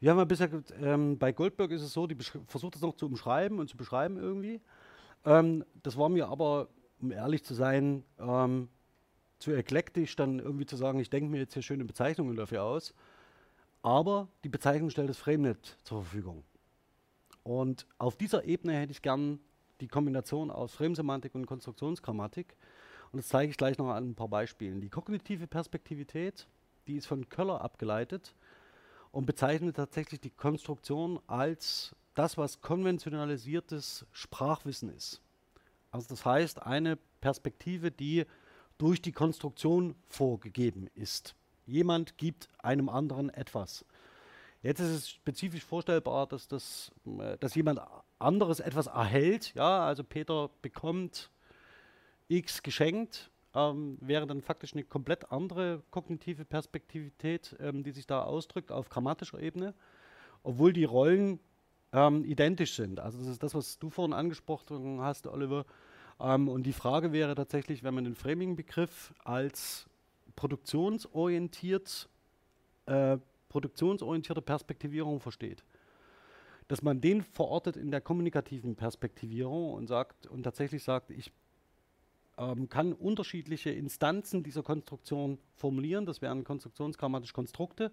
Wir 0.00 0.10
haben 0.10 0.18
ja 0.18 0.24
bisher, 0.24 0.50
ähm, 0.80 1.18
bei 1.18 1.32
Goldberg 1.32 1.70
ist 1.70 1.82
es 1.82 1.92
so, 1.92 2.06
die 2.06 2.16
versucht 2.46 2.74
das 2.74 2.82
noch 2.82 2.94
zu 2.94 3.06
umschreiben 3.06 3.58
und 3.58 3.68
zu 3.68 3.76
beschreiben 3.76 4.16
irgendwie. 4.16 4.60
Ähm, 5.24 5.64
das 5.82 5.96
war 5.96 6.08
mir 6.08 6.28
aber, 6.28 6.68
um 7.00 7.12
ehrlich 7.12 7.44
zu 7.44 7.54
sein, 7.54 8.04
ähm, 8.18 8.68
zu 9.38 9.52
eklektisch, 9.52 10.16
dann 10.16 10.38
irgendwie 10.40 10.66
zu 10.66 10.76
sagen, 10.76 10.98
ich 10.98 11.10
denke 11.10 11.30
mir 11.30 11.38
jetzt 11.38 11.54
hier 11.54 11.62
schöne 11.62 11.84
Bezeichnungen 11.84 12.36
dafür 12.36 12.64
aus. 12.64 12.94
Aber 13.82 14.28
die 14.44 14.48
Bezeichnung 14.48 14.90
stellt 14.90 15.08
das 15.08 15.18
FrameNet 15.18 15.78
zur 15.84 16.02
Verfügung. 16.02 16.44
Und 17.44 17.86
auf 17.98 18.16
dieser 18.16 18.44
Ebene 18.44 18.74
hätte 18.74 18.92
ich 18.92 19.02
gern 19.02 19.38
die 19.80 19.88
Kombination 19.88 20.50
aus 20.50 20.74
Framesemantik 20.74 21.34
und 21.34 21.46
Konstruktionsgrammatik. 21.46 22.56
Und 23.12 23.18
das 23.18 23.28
zeige 23.28 23.50
ich 23.50 23.56
gleich 23.56 23.78
noch 23.78 23.88
an 23.88 24.10
ein 24.10 24.14
paar 24.14 24.28
Beispielen. 24.28 24.80
Die 24.80 24.90
kognitive 24.90 25.46
Perspektivität, 25.46 26.46
die 26.86 26.96
ist 26.96 27.06
von 27.06 27.28
Köller 27.28 27.60
abgeleitet 27.60 28.34
und 29.12 29.24
bezeichnet 29.24 29.76
tatsächlich 29.76 30.20
die 30.20 30.30
Konstruktion 30.30 31.20
als 31.26 31.94
das, 32.14 32.36
was 32.36 32.60
konventionalisiertes 32.60 34.04
Sprachwissen 34.12 34.90
ist. 34.90 35.22
Also 35.90 36.08
das 36.08 36.24
heißt, 36.24 36.62
eine 36.62 36.96
Perspektive, 37.20 37.90
die 37.90 38.24
durch 38.78 39.02
die 39.02 39.12
Konstruktion 39.12 39.94
vorgegeben 40.06 40.88
ist. 40.94 41.34
Jemand 41.66 42.16
gibt 42.16 42.48
einem 42.58 42.88
anderen 42.88 43.30
etwas. 43.30 43.84
Jetzt 44.62 44.80
ist 44.80 44.90
es 44.90 45.10
spezifisch 45.10 45.64
vorstellbar, 45.64 46.26
dass, 46.26 46.48
das, 46.48 46.90
äh, 47.06 47.36
dass 47.38 47.54
jemand 47.54 47.80
anderes 48.18 48.60
etwas 48.60 48.86
erhält. 48.86 49.54
Ja, 49.54 49.86
also 49.86 50.02
Peter 50.02 50.50
bekommt 50.62 51.30
X 52.28 52.62
geschenkt, 52.62 53.30
ähm, 53.54 53.98
wäre 54.00 54.26
dann 54.26 54.42
faktisch 54.42 54.72
eine 54.72 54.84
komplett 54.84 55.30
andere 55.30 55.82
kognitive 55.90 56.44
Perspektivität, 56.44 57.56
ähm, 57.60 57.82
die 57.82 57.92
sich 57.92 58.06
da 58.06 58.22
ausdrückt 58.22 58.72
auf 58.72 58.88
grammatischer 58.88 59.40
Ebene, 59.40 59.74
obwohl 60.42 60.72
die 60.72 60.84
Rollen 60.84 61.40
ähm, 61.92 62.24
identisch 62.24 62.74
sind. 62.74 63.00
Also 63.00 63.18
das 63.18 63.28
ist 63.28 63.42
das, 63.42 63.54
was 63.54 63.78
du 63.78 63.90
vorhin 63.90 64.12
angesprochen 64.12 65.00
hast, 65.00 65.26
Oliver. 65.26 65.64
Ähm, 66.20 66.48
und 66.48 66.64
die 66.64 66.72
Frage 66.72 67.12
wäre 67.12 67.34
tatsächlich, 67.34 67.82
wenn 67.82 67.94
man 67.94 68.04
den 68.04 68.14
Framing-Begriff 68.14 69.14
als 69.24 69.86
produktionsorientiert, 70.36 72.08
äh, 72.86 73.18
produktionsorientierte 73.48 74.42
Perspektivierung 74.42 75.20
versteht, 75.20 75.64
dass 76.68 76.82
man 76.82 77.00
den 77.00 77.22
verortet 77.22 77.76
in 77.76 77.90
der 77.90 78.00
kommunikativen 78.00 78.76
Perspektivierung 78.76 79.72
und 79.72 79.86
sagt 79.86 80.26
und 80.26 80.42
tatsächlich 80.42 80.84
sagt, 80.84 81.10
ich 81.10 81.32
ähm, 82.36 82.68
kann 82.68 82.92
unterschiedliche 82.92 83.70
Instanzen 83.70 84.42
dieser 84.42 84.62
Konstruktion 84.62 85.38
formulieren. 85.54 86.06
Das 86.06 86.22
wären 86.22 86.44
konstruktionsgrammatische 86.44 87.32
Konstrukte. 87.32 87.90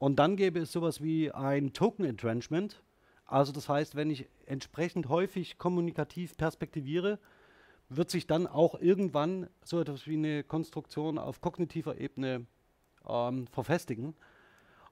Und 0.00 0.18
dann 0.18 0.36
gäbe 0.36 0.60
es 0.60 0.72
sowas 0.72 1.02
wie 1.02 1.30
ein 1.30 1.74
Token 1.74 2.06
Entrenchment, 2.06 2.82
also 3.26 3.52
das 3.52 3.68
heißt, 3.68 3.96
wenn 3.96 4.08
ich 4.08 4.26
entsprechend 4.46 5.10
häufig 5.10 5.58
kommunikativ 5.58 6.38
perspektiviere, 6.38 7.18
wird 7.90 8.10
sich 8.10 8.26
dann 8.26 8.46
auch 8.46 8.80
irgendwann 8.80 9.48
so 9.62 9.78
etwas 9.78 10.06
wie 10.06 10.16
eine 10.16 10.42
Konstruktion 10.42 11.18
auf 11.18 11.42
kognitiver 11.42 12.00
Ebene 12.00 12.46
ähm, 13.06 13.46
verfestigen. 13.48 14.14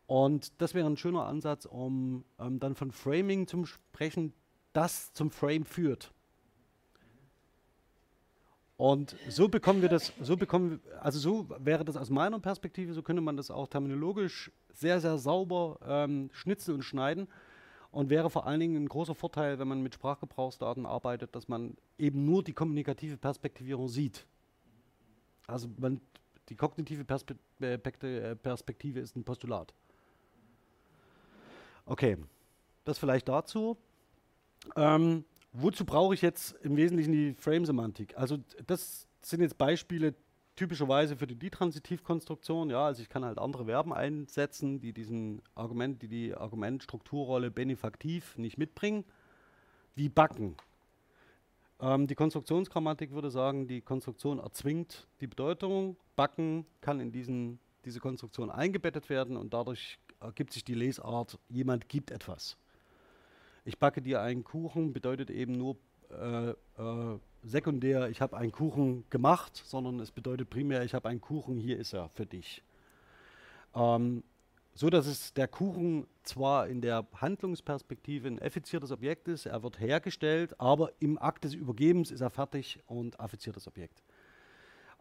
Und 0.07 0.61
das 0.61 0.75
wäre 0.75 0.87
ein 0.87 0.99
schöner 0.99 1.25
Ansatz, 1.25 1.65
um 1.65 2.25
ähm, 2.39 2.61
dann 2.61 2.75
von 2.75 2.93
Framing 2.93 3.47
zu 3.47 3.65
sprechen, 3.65 4.35
das 4.75 5.15
zum 5.15 5.31
Frame 5.31 5.65
führt. 5.65 6.13
Und 8.77 9.17
so 9.31 9.49
bekommen 9.49 9.81
wir 9.81 9.89
das, 9.89 10.13
so 10.21 10.37
bekommen 10.37 10.83
wir, 10.85 11.03
also 11.03 11.19
so 11.19 11.49
wäre 11.59 11.85
das 11.85 11.97
aus 11.97 12.11
meiner 12.11 12.39
Perspektive, 12.41 12.93
so 12.93 13.03
könnte 13.03 13.23
man 13.23 13.39
das 13.39 13.51
auch 13.51 13.69
terminologisch 13.69 14.53
sehr, 14.79 15.01
sehr 15.01 15.19
sauber 15.19 15.79
ähm, 15.85 16.31
schnitzen 16.33 16.75
und 16.75 16.83
schneiden 16.83 17.29
und 17.91 18.11
wäre 18.11 18.31
vor 18.31 18.47
allen 18.47 18.61
Dingen 18.61 18.77
ein 18.77 18.89
großer 18.89 19.15
Vorteil, 19.15 19.59
wenn 19.59 19.69
man 19.69 19.83
mit 19.83 19.95
Sprachgebrauchsdaten 19.95 20.87
arbeitet, 20.87 21.35
dass 21.35 21.49
man 21.49 21.77
eben 21.99 22.25
nur 22.25 22.45
die 22.45 22.53
kommunikative 22.53 23.17
Perspektivierung 23.17 23.89
sieht. 23.89 24.27
Also 25.47 25.69
man, 25.79 26.01
die 26.49 26.55
kognitive 26.55 27.05
Perspe 27.05 27.37
äh, 27.61 28.37
Perspektive 28.37 29.01
ist 29.01 29.17
ein 29.17 29.25
Postulat. 29.25 29.75
Okay, 31.87 32.19
das 32.85 32.99
vielleicht 32.99 33.29
dazu. 33.29 33.77
Ähm, 34.77 35.25
wozu 35.53 35.85
brauche 35.85 36.15
ich 36.15 36.23
jetzt 36.23 36.53
im 36.63 36.77
Wesentlichen 36.77 37.13
die 37.13 37.35
Frame-Semantik? 37.35 38.17
Also 38.17 38.39
das 38.67 39.09
sind 39.23 39.41
jetzt 39.41 39.59
Beispiele 39.59 40.15
typischerweise 40.59 41.17
für 41.17 41.29
die 41.29 41.39
Detransitivkonstruktion, 41.39 42.71
ja, 42.71 42.87
also 42.87 43.01
ich 43.01 43.09
kann 43.09 43.25
halt 43.25 43.39
andere 43.39 43.67
Verben 43.67 43.93
einsetzen, 43.93 44.81
die 44.81 44.93
diesen 44.93 45.41
Argument, 45.55 46.03
die 46.03 46.09
die 46.09 46.35
Argumentstrukturrolle 46.35 47.53
benefaktiv 47.53 48.37
nicht 48.37 48.59
mitbringen, 48.59 49.05
wie 49.95 50.09
backen. 50.09 50.57
Ähm, 51.81 52.09
die 52.09 52.17
Konstruktionsgrammatik 52.17 53.13
würde 53.13 53.31
sagen, 53.31 53.69
die 53.69 53.81
Konstruktion 53.81 54.41
erzwingt 54.41 55.07
die 55.21 55.29
Bedeutung. 55.29 55.97
Backen 56.17 56.67
kann 56.81 56.99
in 56.99 57.13
diesen, 57.13 57.61
diese 57.85 58.01
Konstruktion 58.01 58.51
eingebettet 58.51 59.09
werden 59.09 59.37
und 59.37 59.55
dadurch 59.55 60.01
ergibt 60.19 60.53
sich 60.53 60.65
die 60.65 60.75
Lesart, 60.75 61.39
jemand 61.49 61.89
gibt 61.89 62.11
etwas. 62.11 62.57
Ich 63.65 63.79
backe 63.79 64.03
dir 64.03 64.23
einen 64.23 64.43
Kuchen 64.43 64.93
bedeutet 64.93 65.31
eben 65.31 65.53
nur 65.53 65.77
äh, 66.11 66.51
äh, 66.51 67.19
sekundär, 67.43 68.09
ich 68.09 68.21
habe 68.21 68.37
einen 68.37 68.53
Kuchen 68.53 69.05
gemacht, 69.11 69.63
sondern 69.65 70.01
es 70.01 70.11
bedeutet 70.11 70.51
primär, 70.51 70.85
ich 70.85 70.95
habe 70.95 71.09
einen 71.09 71.21
Kuchen, 71.21 71.59
hier 71.59 71.79
ist 71.79 71.93
er 71.93 72.09
für 72.11 72.27
dich. 72.27 72.63
Ähm, 73.75 74.23
so 74.75 74.91
dass 74.91 75.07
es 75.07 75.35
der 75.35 75.49
Kuchen 75.49 76.07
zwar 76.23 76.69
in 76.69 76.81
der 76.81 77.05
Handlungsperspektive 77.17 78.29
ein 78.29 78.41
affiziertes 78.41 78.93
Objekt 78.93 79.27
ist, 79.27 79.47
er 79.47 79.63
wird 79.63 79.81
hergestellt, 79.81 80.61
aber 80.61 80.93
im 81.01 81.19
Akt 81.19 81.45
des 81.45 81.55
Übergebens 81.55 82.13
ist 82.13 82.21
er 82.21 82.31
fertig 82.31 82.79
und 82.87 83.19
affiziertes 83.19 83.67
Objekt. 83.67 84.05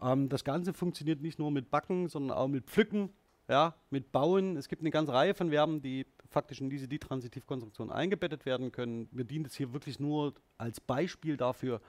Ähm, 0.02 0.30
das 0.30 0.44
Ganze 0.44 0.74
funktioniert 0.74 1.22
nicht 1.22 1.38
nur 1.38 1.52
mit 1.52 1.70
Backen, 1.70 2.08
sondern 2.08 2.38
auch 2.38 2.48
mit 2.48 2.66
Pflücken, 2.66 3.10
ja, 3.48 3.76
mit 3.90 4.12
Bauen. 4.12 4.58
Es 4.58 4.68
gibt 4.68 4.82
eine 4.82 4.92
ganze 4.92 5.14
Reihe 5.14 5.34
von 5.34 5.50
Verben, 5.52 5.82
die 5.82 6.06
faktisch 6.30 6.62
in 6.62 6.70
diese 6.70 6.88
Detransitivkonstruktion 6.88 7.92
eingebettet 7.92 8.46
werden 8.46 8.72
können. 8.72 9.08
Mir 9.12 9.26
dient 9.26 9.48
es 9.48 9.56
hier 9.56 9.74
wirklich 9.74 10.00
nur 10.00 10.34
als 10.58 10.80
Beispiel 10.80 11.38
dafür, 11.38 11.82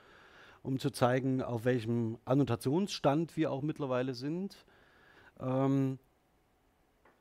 um 0.62 0.78
zu 0.78 0.90
zeigen, 0.90 1.42
auf 1.42 1.64
welchem 1.64 2.18
Annotationsstand 2.24 3.36
wir 3.36 3.52
auch 3.52 3.62
mittlerweile 3.62 4.14
sind. 4.14 4.64
Ähm, 5.40 5.98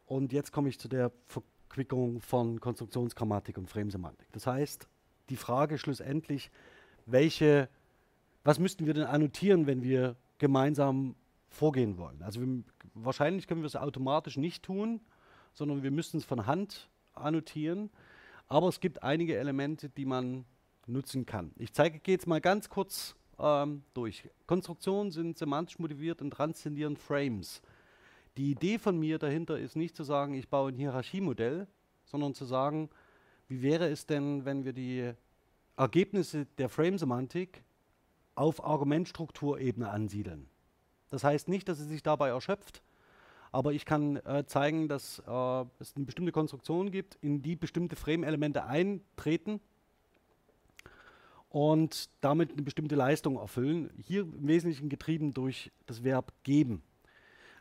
und 0.05 0.33
jetzt 0.33 0.51
komme 0.51 0.69
ich 0.69 0.79
zu 0.79 0.87
der 0.87 1.11
Verquickung 1.25 2.21
von 2.21 2.59
Konstruktionsgrammatik 2.59 3.57
und 3.57 3.69
Framesemantik. 3.69 4.31
Das 4.31 4.47
heißt, 4.47 4.87
die 5.29 5.35
Frage 5.35 5.77
schlussendlich, 5.77 6.49
welche, 7.05 7.69
was 8.43 8.59
müssten 8.59 8.85
wir 8.85 8.93
denn 8.93 9.03
annotieren, 9.03 9.67
wenn 9.67 9.83
wir 9.83 10.15
gemeinsam 10.37 11.15
vorgehen 11.49 11.97
wollen? 11.97 12.21
Also 12.21 12.41
wir, 12.41 12.63
wahrscheinlich 12.93 13.47
können 13.47 13.61
wir 13.61 13.67
es 13.67 13.75
automatisch 13.75 14.37
nicht 14.37 14.63
tun, 14.63 15.01
sondern 15.53 15.83
wir 15.83 15.91
müssen 15.91 16.17
es 16.17 16.25
von 16.25 16.45
Hand 16.45 16.89
annotieren. 17.21 17.89
Aber 18.47 18.67
es 18.69 18.79
gibt 18.79 19.03
einige 19.03 19.37
Elemente, 19.37 19.89
die 19.89 20.05
man 20.05 20.45
nutzen 20.85 21.25
kann. 21.25 21.51
Ich 21.57 21.73
zeige 21.73 21.99
jetzt 22.11 22.27
mal 22.27 22.41
ganz 22.41 22.69
kurz 22.69 23.15
ähm, 23.39 23.83
durch. 23.93 24.29
Konstruktionen 24.45 25.11
sind 25.11 25.37
semantisch 25.37 25.79
motiviert 25.79 26.21
und 26.21 26.31
transzendieren 26.31 26.97
Frames. 26.97 27.61
Die 28.37 28.51
Idee 28.51 28.77
von 28.77 28.99
mir 28.99 29.19
dahinter 29.19 29.57
ist 29.57 29.75
nicht 29.75 29.95
zu 29.95 30.03
sagen, 30.03 30.33
ich 30.33 30.47
baue 30.47 30.71
ein 30.71 30.75
Hierarchiemodell, 30.75 31.67
sondern 32.05 32.33
zu 32.33 32.45
sagen, 32.45 32.89
wie 33.47 33.61
wäre 33.61 33.89
es 33.89 34.05
denn, 34.05 34.45
wenn 34.45 34.63
wir 34.63 34.73
die 34.73 35.11
Ergebnisse 35.75 36.45
der 36.57 36.69
Frame-Semantik 36.69 37.63
auf 38.35 38.63
Argumentstrukturebene 38.63 39.89
ansiedeln. 39.89 40.49
Das 41.09 41.23
heißt 41.23 41.47
nicht, 41.47 41.67
dass 41.69 41.79
es 41.79 41.87
sich 41.87 42.03
dabei 42.03 42.29
erschöpft, 42.29 42.81
aber 43.51 43.73
ich 43.73 43.85
kann 43.85 44.17
äh, 44.17 44.45
zeigen, 44.45 44.87
dass 44.87 45.19
äh, 45.19 45.65
es 45.79 45.95
eine 45.95 46.05
bestimmte 46.05 46.31
Konstruktion 46.31 46.91
gibt, 46.91 47.15
in 47.21 47.41
die 47.41 47.55
bestimmte 47.55 47.95
Frame-Elemente 47.95 48.65
eintreten 48.65 49.59
und 51.49 52.09
damit 52.21 52.51
eine 52.51 52.61
bestimmte 52.61 52.95
Leistung 52.95 53.37
erfüllen. 53.37 53.89
Hier 53.97 54.21
im 54.21 54.47
Wesentlichen 54.47 54.89
getrieben 54.89 55.33
durch 55.33 55.71
das 55.85 56.03
Verb 56.03 56.33
geben. 56.43 56.83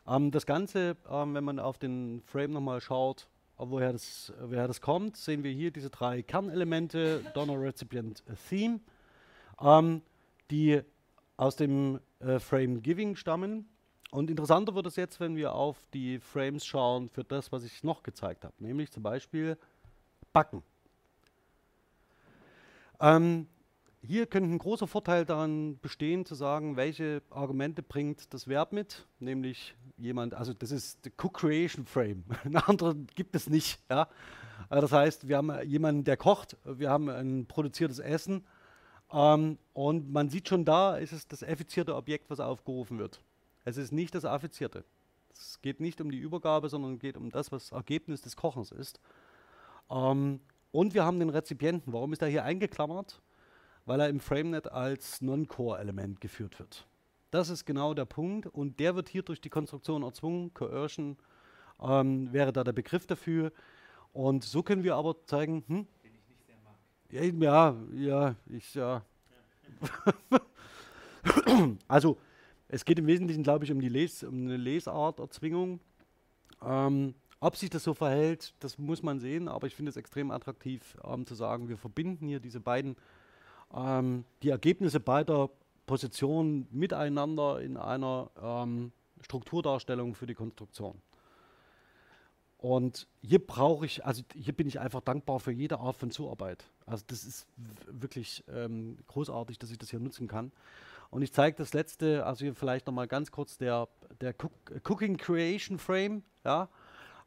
Ähm, 0.07 0.31
das 0.31 0.45
Ganze, 0.45 0.97
ähm, 1.09 1.33
wenn 1.33 1.43
man 1.43 1.59
auf 1.59 1.77
den 1.77 2.21
Frame 2.25 2.51
nochmal 2.51 2.81
schaut, 2.81 3.27
äh, 3.57 3.63
woher 3.65 3.93
das, 3.93 4.33
woher 4.41 4.67
das 4.67 4.81
kommt, 4.81 5.17
sehen 5.17 5.43
wir 5.43 5.51
hier 5.51 5.71
diese 5.71 5.89
drei 5.89 6.21
Kernelemente, 6.21 7.23
Donor, 7.33 7.61
Recipient, 7.61 8.23
Theme, 8.49 8.79
ähm, 9.61 10.01
die 10.51 10.81
aus 11.35 11.55
dem 11.55 11.99
äh, 12.19 12.39
Frame 12.39 12.81
Giving 12.81 13.15
stammen. 13.15 13.67
Und 14.11 14.29
interessanter 14.29 14.73
wird 14.73 14.85
es 14.85 14.95
jetzt, 14.95 15.19
wenn 15.19 15.35
wir 15.35 15.53
auf 15.53 15.77
die 15.93 16.19
Frames 16.19 16.65
schauen 16.65 17.09
für 17.09 17.23
das, 17.23 17.51
was 17.51 17.63
ich 17.63 17.83
noch 17.83 18.03
gezeigt 18.03 18.45
habe, 18.45 18.53
nämlich 18.59 18.91
zum 18.91 19.03
Beispiel 19.03 19.57
Backen. 20.31 20.63
Ähm, 22.99 23.47
hier 24.01 24.25
könnte 24.25 24.49
ein 24.49 24.59
großer 24.59 24.87
Vorteil 24.87 25.25
daran 25.25 25.77
bestehen, 25.79 26.25
zu 26.25 26.35
sagen, 26.35 26.77
welche 26.77 27.21
Argumente 27.29 27.83
bringt 27.83 28.33
das 28.33 28.47
Verb 28.47 28.71
mit, 28.71 29.05
nämlich 29.19 29.75
jemand, 29.97 30.33
also 30.33 30.53
das 30.53 30.71
ist 30.71 31.03
der 31.03 31.11
Co-Creation 31.11 31.85
Frame. 31.85 32.23
Einen 32.43 32.55
anderen 32.55 33.07
gibt 33.15 33.35
es 33.35 33.49
nicht. 33.49 33.79
Ja? 33.89 34.07
Das 34.69 34.91
heißt, 34.91 35.27
wir 35.27 35.37
haben 35.37 35.51
jemanden, 35.63 36.03
der 36.05 36.17
kocht, 36.17 36.55
wir 36.63 36.89
haben 36.89 37.09
ein 37.09 37.45
produziertes 37.45 37.99
Essen 37.99 38.45
Ähm, 39.11 39.57
und 39.73 40.11
man 40.11 40.29
sieht 40.29 40.49
schon 40.49 40.65
da, 40.65 40.97
ist 40.97 41.13
es 41.13 41.27
das 41.27 41.41
effizierte 41.41 41.95
Objekt, 41.95 42.29
was 42.29 42.39
aufgerufen 42.39 42.99
wird. 42.99 43.21
Es 43.67 43.75
ist 43.75 43.91
nicht 43.91 44.15
das 44.15 44.23
affizierte. 44.23 44.85
Es 45.29 45.61
geht 45.61 45.81
nicht 45.81 45.99
um 45.99 46.09
die 46.09 46.19
Übergabe, 46.19 46.69
sondern 46.69 46.93
es 46.93 46.99
geht 47.01 47.17
um 47.17 47.31
das, 47.31 47.51
was 47.51 47.73
Ergebnis 47.73 48.21
des 48.21 48.37
Kochens 48.37 48.71
ist. 48.71 49.01
Ähm, 49.89 50.39
und 50.71 50.93
wir 50.93 51.03
haben 51.03 51.19
den 51.19 51.27
Rezipienten. 51.27 51.91
Warum 51.91 52.13
ist 52.13 52.21
er 52.21 52.29
hier 52.29 52.45
eingeklammert? 52.45 53.21
Weil 53.85 53.99
er 53.99 54.07
im 54.07 54.21
FrameNet 54.21 54.71
als 54.71 55.19
Non-Core-Element 55.19 56.21
geführt 56.21 56.57
wird. 56.59 56.87
Das 57.29 57.49
ist 57.49 57.65
genau 57.65 57.93
der 57.93 58.05
Punkt 58.05 58.47
und 58.47 58.79
der 58.79 58.95
wird 58.95 59.09
hier 59.09 59.21
durch 59.21 59.41
die 59.41 59.49
Konstruktion 59.49 60.01
erzwungen. 60.03 60.53
Coercion 60.53 61.17
ähm, 61.81 62.31
wäre 62.31 62.53
da 62.53 62.63
der 62.63 62.71
Begriff 62.71 63.05
dafür. 63.05 63.51
Und 64.13 64.45
so 64.45 64.63
können 64.63 64.85
wir 64.85 64.95
aber 64.95 65.25
zeigen, 65.25 65.65
hm? 65.67 65.87
Den 66.05 66.13
ich 66.15 66.29
nicht 66.29 66.45
sehr 66.45 66.55
mag. 66.63 66.77
Ja, 67.11 67.75
ja, 67.91 68.35
ich, 68.49 68.73
ja. 68.75 69.03
also, 71.89 72.17
es 72.67 72.85
geht 72.85 72.99
im 72.99 73.07
Wesentlichen, 73.07 73.43
glaube 73.43 73.65
ich, 73.65 73.71
um, 73.71 73.79
die 73.79 73.89
Les 73.89 74.23
um 74.23 74.45
eine 74.45 74.57
Lesarterzwingung. 74.57 75.79
Ähm, 76.63 77.13
ob 77.39 77.55
sich 77.55 77.69
das 77.69 77.83
so 77.83 77.93
verhält, 77.93 78.53
das 78.59 78.77
muss 78.77 79.03
man 79.03 79.19
sehen, 79.19 79.47
aber 79.47 79.67
ich 79.67 79.75
finde 79.75 79.89
es 79.89 79.97
extrem 79.97 80.31
attraktiv 80.31 80.97
ähm, 81.03 81.25
zu 81.25 81.35
sagen, 81.35 81.69
wir 81.69 81.77
verbinden 81.77 82.27
hier 82.27 82.39
diese 82.39 82.59
beiden, 82.59 82.95
ähm, 83.73 84.25
die 84.41 84.49
Ergebnisse 84.49 84.99
beider 84.99 85.49
Positionen 85.85 86.67
miteinander 86.71 87.61
in 87.61 87.77
einer 87.77 88.31
ähm, 88.41 88.91
Strukturdarstellung 89.21 90.15
für 90.15 90.25
die 90.25 90.33
Konstruktion. 90.33 91.01
Und 92.57 93.07
hier 93.21 93.45
brauche 93.45 93.85
ich, 93.85 94.03
also 94.03 94.23
hier 94.33 94.53
bin 94.53 94.67
ich 94.67 94.79
einfach 94.79 95.01
dankbar 95.01 95.39
für 95.39 95.51
jede 95.51 95.79
Art 95.79 95.95
von 95.95 96.09
Zuarbeit. 96.09 96.65
Also 96.87 97.03
das 97.07 97.23
ist 97.23 97.47
wirklich 97.87 98.43
ähm, 98.47 98.97
großartig, 99.07 99.59
dass 99.59 99.69
ich 99.69 99.77
das 99.77 99.91
hier 99.91 99.99
nutzen 99.99 100.27
kann. 100.27 100.51
Und 101.09 101.21
ich 101.21 101.33
zeige 101.33 101.57
das 101.57 101.73
letzte, 101.73 102.25
also 102.25 102.43
hier 102.43 102.55
vielleicht 102.55 102.87
nochmal 102.87 103.07
ganz 103.07 103.31
kurz 103.31 103.57
der, 103.57 103.87
der 104.21 104.33
Cook, 104.33 104.51
Cooking 104.89 105.17
Creation 105.17 105.79
Frame, 105.79 106.23
ja, 106.43 106.69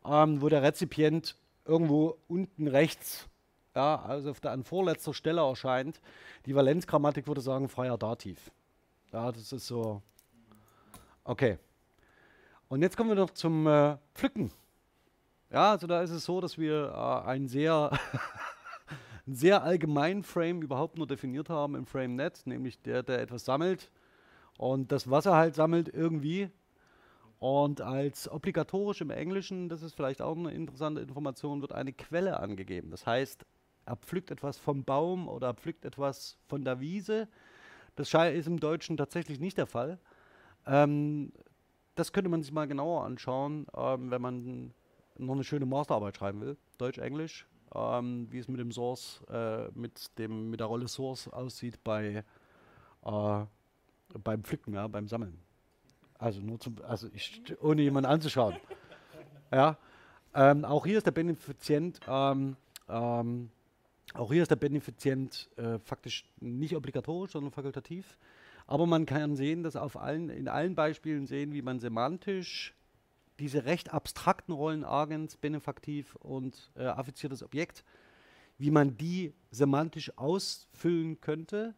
ähm, 0.04 0.42
wo 0.42 0.48
der 0.48 0.62
Rezipient 0.62 1.36
irgendwo 1.64 2.18
unten 2.28 2.68
rechts, 2.68 3.28
ja, 3.74 4.00
also 4.02 4.30
auf 4.30 4.40
der 4.40 4.52
an 4.52 4.64
vorletzter 4.64 5.14
Stelle 5.14 5.42
erscheint. 5.42 6.00
Die 6.46 6.54
Valenzgrammatik 6.54 7.26
würde 7.26 7.40
sagen 7.40 7.68
freier 7.68 7.98
Dativ. 7.98 8.50
Ja, 9.12 9.32
das 9.32 9.52
ist 9.52 9.66
so. 9.66 10.02
Okay. 11.24 11.58
Und 12.68 12.82
jetzt 12.82 12.96
kommen 12.96 13.10
wir 13.10 13.16
noch 13.16 13.30
zum 13.30 13.66
äh, 13.66 13.96
Pflücken. 14.14 14.52
Ja, 15.50 15.72
also 15.72 15.86
da 15.86 16.02
ist 16.02 16.10
es 16.10 16.24
so, 16.24 16.40
dass 16.40 16.58
wir 16.58 16.92
äh, 16.94 17.28
einen 17.28 17.48
sehr, 17.48 17.90
einen 19.30 19.36
sehr 19.36 19.62
allgemeinen 19.62 20.24
Frame 20.24 20.60
überhaupt 20.60 20.98
nur 20.98 21.06
definiert 21.06 21.50
haben 21.50 21.76
im 21.76 21.86
FrameNet, 21.86 22.42
nämlich 22.46 22.82
der, 22.82 23.04
der 23.04 23.20
etwas 23.20 23.44
sammelt 23.44 23.92
und 24.58 24.90
das 24.90 25.08
Wasser 25.08 25.36
halt 25.36 25.54
sammelt 25.54 25.88
irgendwie. 25.88 26.50
Und 27.38 27.80
als 27.80 28.28
obligatorisch 28.28 29.00
im 29.00 29.10
Englischen, 29.10 29.68
das 29.68 29.82
ist 29.82 29.94
vielleicht 29.94 30.20
auch 30.20 30.36
eine 30.36 30.50
interessante 30.50 31.00
Information, 31.00 31.60
wird 31.60 31.72
eine 31.72 31.92
Quelle 31.92 32.40
angegeben. 32.40 32.90
Das 32.90 33.06
heißt, 33.06 33.46
er 33.86 33.96
pflückt 33.96 34.32
etwas 34.32 34.58
vom 34.58 34.82
Baum 34.82 35.28
oder 35.28 35.46
er 35.46 35.54
pflückt 35.54 35.84
etwas 35.84 36.36
von 36.48 36.64
der 36.64 36.80
Wiese. 36.80 37.28
Das 37.94 38.12
ist 38.12 38.48
im 38.48 38.58
Deutschen 38.58 38.96
tatsächlich 38.96 39.38
nicht 39.38 39.58
der 39.58 39.66
Fall. 39.66 40.00
Ähm, 40.66 41.32
das 41.94 42.12
könnte 42.12 42.30
man 42.30 42.42
sich 42.42 42.50
mal 42.50 42.66
genauer 42.66 43.04
anschauen, 43.04 43.68
ähm, 43.76 44.10
wenn 44.10 44.20
man 44.20 44.74
noch 45.16 45.34
eine 45.34 45.44
schöne 45.44 45.66
Masterarbeit 45.66 46.16
schreiben 46.16 46.40
will, 46.40 46.56
Deutsch-Englisch, 46.78 47.46
ähm, 47.74 48.26
wie 48.30 48.38
es 48.38 48.48
mit 48.48 48.60
dem 48.60 48.72
Source, 48.72 49.22
äh, 49.30 49.68
mit, 49.74 50.18
dem, 50.18 50.50
mit 50.50 50.60
der 50.60 50.66
Rolle 50.66 50.88
Source 50.88 51.28
aussieht 51.28 51.82
bei, 51.84 52.24
äh, 53.04 53.44
beim 54.24 54.44
Pflücken, 54.44 54.74
ja, 54.74 54.86
beim 54.88 55.08
Sammeln. 55.08 55.38
Also 56.18 56.40
nur 56.40 56.58
zum, 56.60 56.76
also 56.86 57.08
ich, 57.14 57.42
ohne 57.62 57.82
jemanden 57.82 58.10
anzuschauen. 58.10 58.56
ja. 59.52 59.78
Ähm, 60.34 60.64
auch 60.64 60.86
hier 60.86 60.98
ist 60.98 61.06
der 61.06 61.12
Benefizient, 61.12 62.00
ähm, 62.06 62.56
ähm, 62.88 63.50
auch 64.14 64.32
hier 64.32 64.42
ist 64.42 64.50
der 64.50 64.56
Benefizient 64.56 65.48
äh, 65.56 65.78
faktisch 65.78 66.24
nicht 66.40 66.76
obligatorisch, 66.76 67.32
sondern 67.32 67.52
fakultativ. 67.52 68.18
Aber 68.66 68.86
man 68.86 69.06
kann 69.06 69.34
sehen, 69.34 69.62
dass 69.62 69.76
auf 69.76 69.96
allen, 69.96 70.30
in 70.30 70.46
allen 70.46 70.74
Beispielen 70.74 71.26
sehen, 71.26 71.52
wie 71.52 71.62
man 71.62 71.80
semantisch 71.80 72.74
diese 73.40 73.64
recht 73.64 73.92
abstrakten 73.92 74.52
Rollen 74.52 74.84
Agens, 74.84 75.36
Benefaktiv 75.36 76.14
und 76.16 76.70
äh, 76.76 76.84
affiziertes 76.84 77.42
Objekt, 77.42 77.84
wie 78.58 78.70
man 78.70 78.96
die 78.96 79.32
semantisch 79.50 80.16
ausfüllen 80.18 81.20
könnte. 81.20 81.74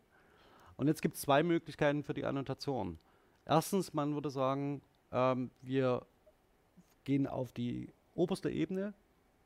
Und 0.76 0.88
jetzt 0.88 1.00
gibt 1.00 1.14
es 1.14 1.22
zwei 1.22 1.42
Möglichkeiten 1.42 2.02
für 2.02 2.14
die 2.14 2.24
Annotation. 2.24 2.98
Erstens, 3.44 3.94
man 3.94 4.14
würde 4.14 4.30
sagen, 4.30 4.82
ähm, 5.12 5.50
wir 5.60 6.04
gehen 7.04 7.26
auf 7.26 7.52
die 7.52 7.88
oberste 8.14 8.50
Ebene 8.50 8.94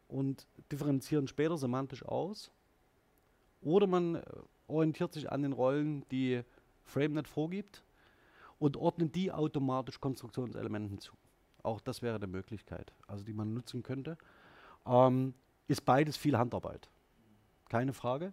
und 0.09 0.46
differenzieren 0.72 1.29
später 1.29 1.59
semantisch 1.59 2.05
aus. 2.05 2.50
Oder 3.61 3.87
man 3.87 4.16
äh, 4.16 4.22
orientiert 4.66 5.12
sich 5.12 5.31
an 5.31 5.42
den 5.42 5.52
Rollen, 5.52 6.05
die 6.11 6.42
FrameNet 6.85 7.29
vorgibt 7.29 7.83
und 8.59 8.76
ordnet 8.76 9.14
die 9.14 9.31
automatisch 9.31 10.00
Konstruktionselementen 10.00 10.98
zu. 10.98 11.12
Auch 11.66 11.81
das 11.81 12.00
wäre 12.00 12.14
eine 12.14 12.29
Möglichkeit, 12.29 12.92
also 13.09 13.24
die 13.24 13.33
man 13.33 13.52
nutzen 13.52 13.83
könnte. 13.83 14.16
Ähm, 14.87 15.35
ist 15.66 15.85
beides 15.85 16.16
viel 16.16 16.38
Handarbeit. 16.38 16.88
Keine 17.68 17.92
Frage. 17.92 18.33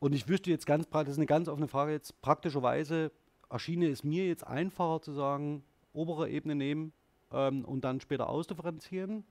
Und 0.00 0.12
ich 0.12 0.26
wüsste 0.26 0.50
jetzt 0.50 0.66
ganz 0.66 0.86
praktisch, 0.86 1.10
das 1.10 1.14
ist 1.14 1.20
eine 1.20 1.26
ganz 1.26 1.46
offene 1.46 1.68
Frage 1.68 1.92
jetzt, 1.92 2.20
praktischerweise 2.20 3.12
erschiene 3.48 3.86
es 3.86 4.02
mir 4.02 4.26
jetzt 4.26 4.44
einfacher 4.44 5.00
zu 5.00 5.12
sagen, 5.12 5.62
obere 5.92 6.28
Ebene 6.28 6.56
nehmen 6.56 6.92
ähm, 7.30 7.64
und 7.64 7.84
dann 7.84 8.00
später 8.00 8.28
ausdifferenzieren. 8.28 9.22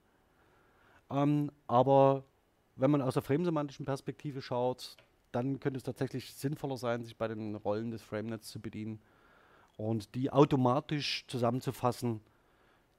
Ähm, 1.10 1.52
aber 1.68 2.24
wenn 2.78 2.92
man 2.92 3.02
aus 3.02 3.16
der 3.16 3.24
framesemantischen 3.24 3.86
Perspektive 3.86 4.42
schaut, 4.42 4.96
dann 5.34 5.60
könnte 5.60 5.78
es 5.78 5.84
tatsächlich 5.84 6.34
sinnvoller 6.34 6.78
sein, 6.78 7.04
sich 7.04 7.18
bei 7.18 7.28
den 7.28 7.56
Rollen 7.56 7.92
des 7.92 8.02
FrameNets 8.02 8.48
zu 8.48 8.62
bedienen 8.62 9.02
und 9.76 10.16
die 10.16 10.32
automatisch 10.32 11.26
zusammenzufassen 11.28 12.22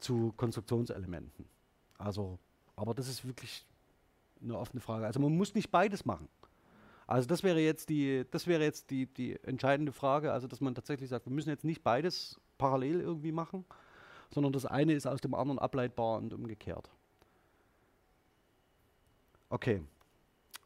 zu 0.02 0.32
Konstruktionselementen. 0.36 1.46
Also, 1.98 2.38
aber 2.76 2.94
das 2.94 3.08
ist 3.08 3.24
wirklich 3.26 3.66
eine 4.42 4.58
offene 4.58 4.80
Frage. 4.80 5.06
Also 5.06 5.20
man 5.20 5.36
muss 5.36 5.54
nicht 5.54 5.70
beides 5.70 6.04
machen. 6.04 6.28
Also 7.06 7.28
das 7.28 7.42
wäre 7.42 7.60
jetzt 7.60 7.88
die, 7.88 8.24
das 8.30 8.46
wäre 8.46 8.62
jetzt 8.62 8.90
die, 8.90 9.06
die 9.06 9.38
entscheidende 9.42 9.92
Frage, 9.92 10.32
also 10.32 10.46
dass 10.46 10.60
man 10.60 10.74
tatsächlich 10.74 11.10
sagt, 11.10 11.26
wir 11.26 11.32
müssen 11.32 11.50
jetzt 11.50 11.64
nicht 11.64 11.82
beides 11.82 12.40
parallel 12.58 13.00
irgendwie 13.00 13.32
machen, 13.32 13.64
sondern 14.32 14.52
das 14.52 14.66
eine 14.66 14.94
ist 14.94 15.06
aus 15.06 15.20
dem 15.20 15.34
anderen 15.34 15.58
ableitbar 15.58 16.18
und 16.18 16.32
umgekehrt. 16.32 16.90
Okay. 19.50 19.82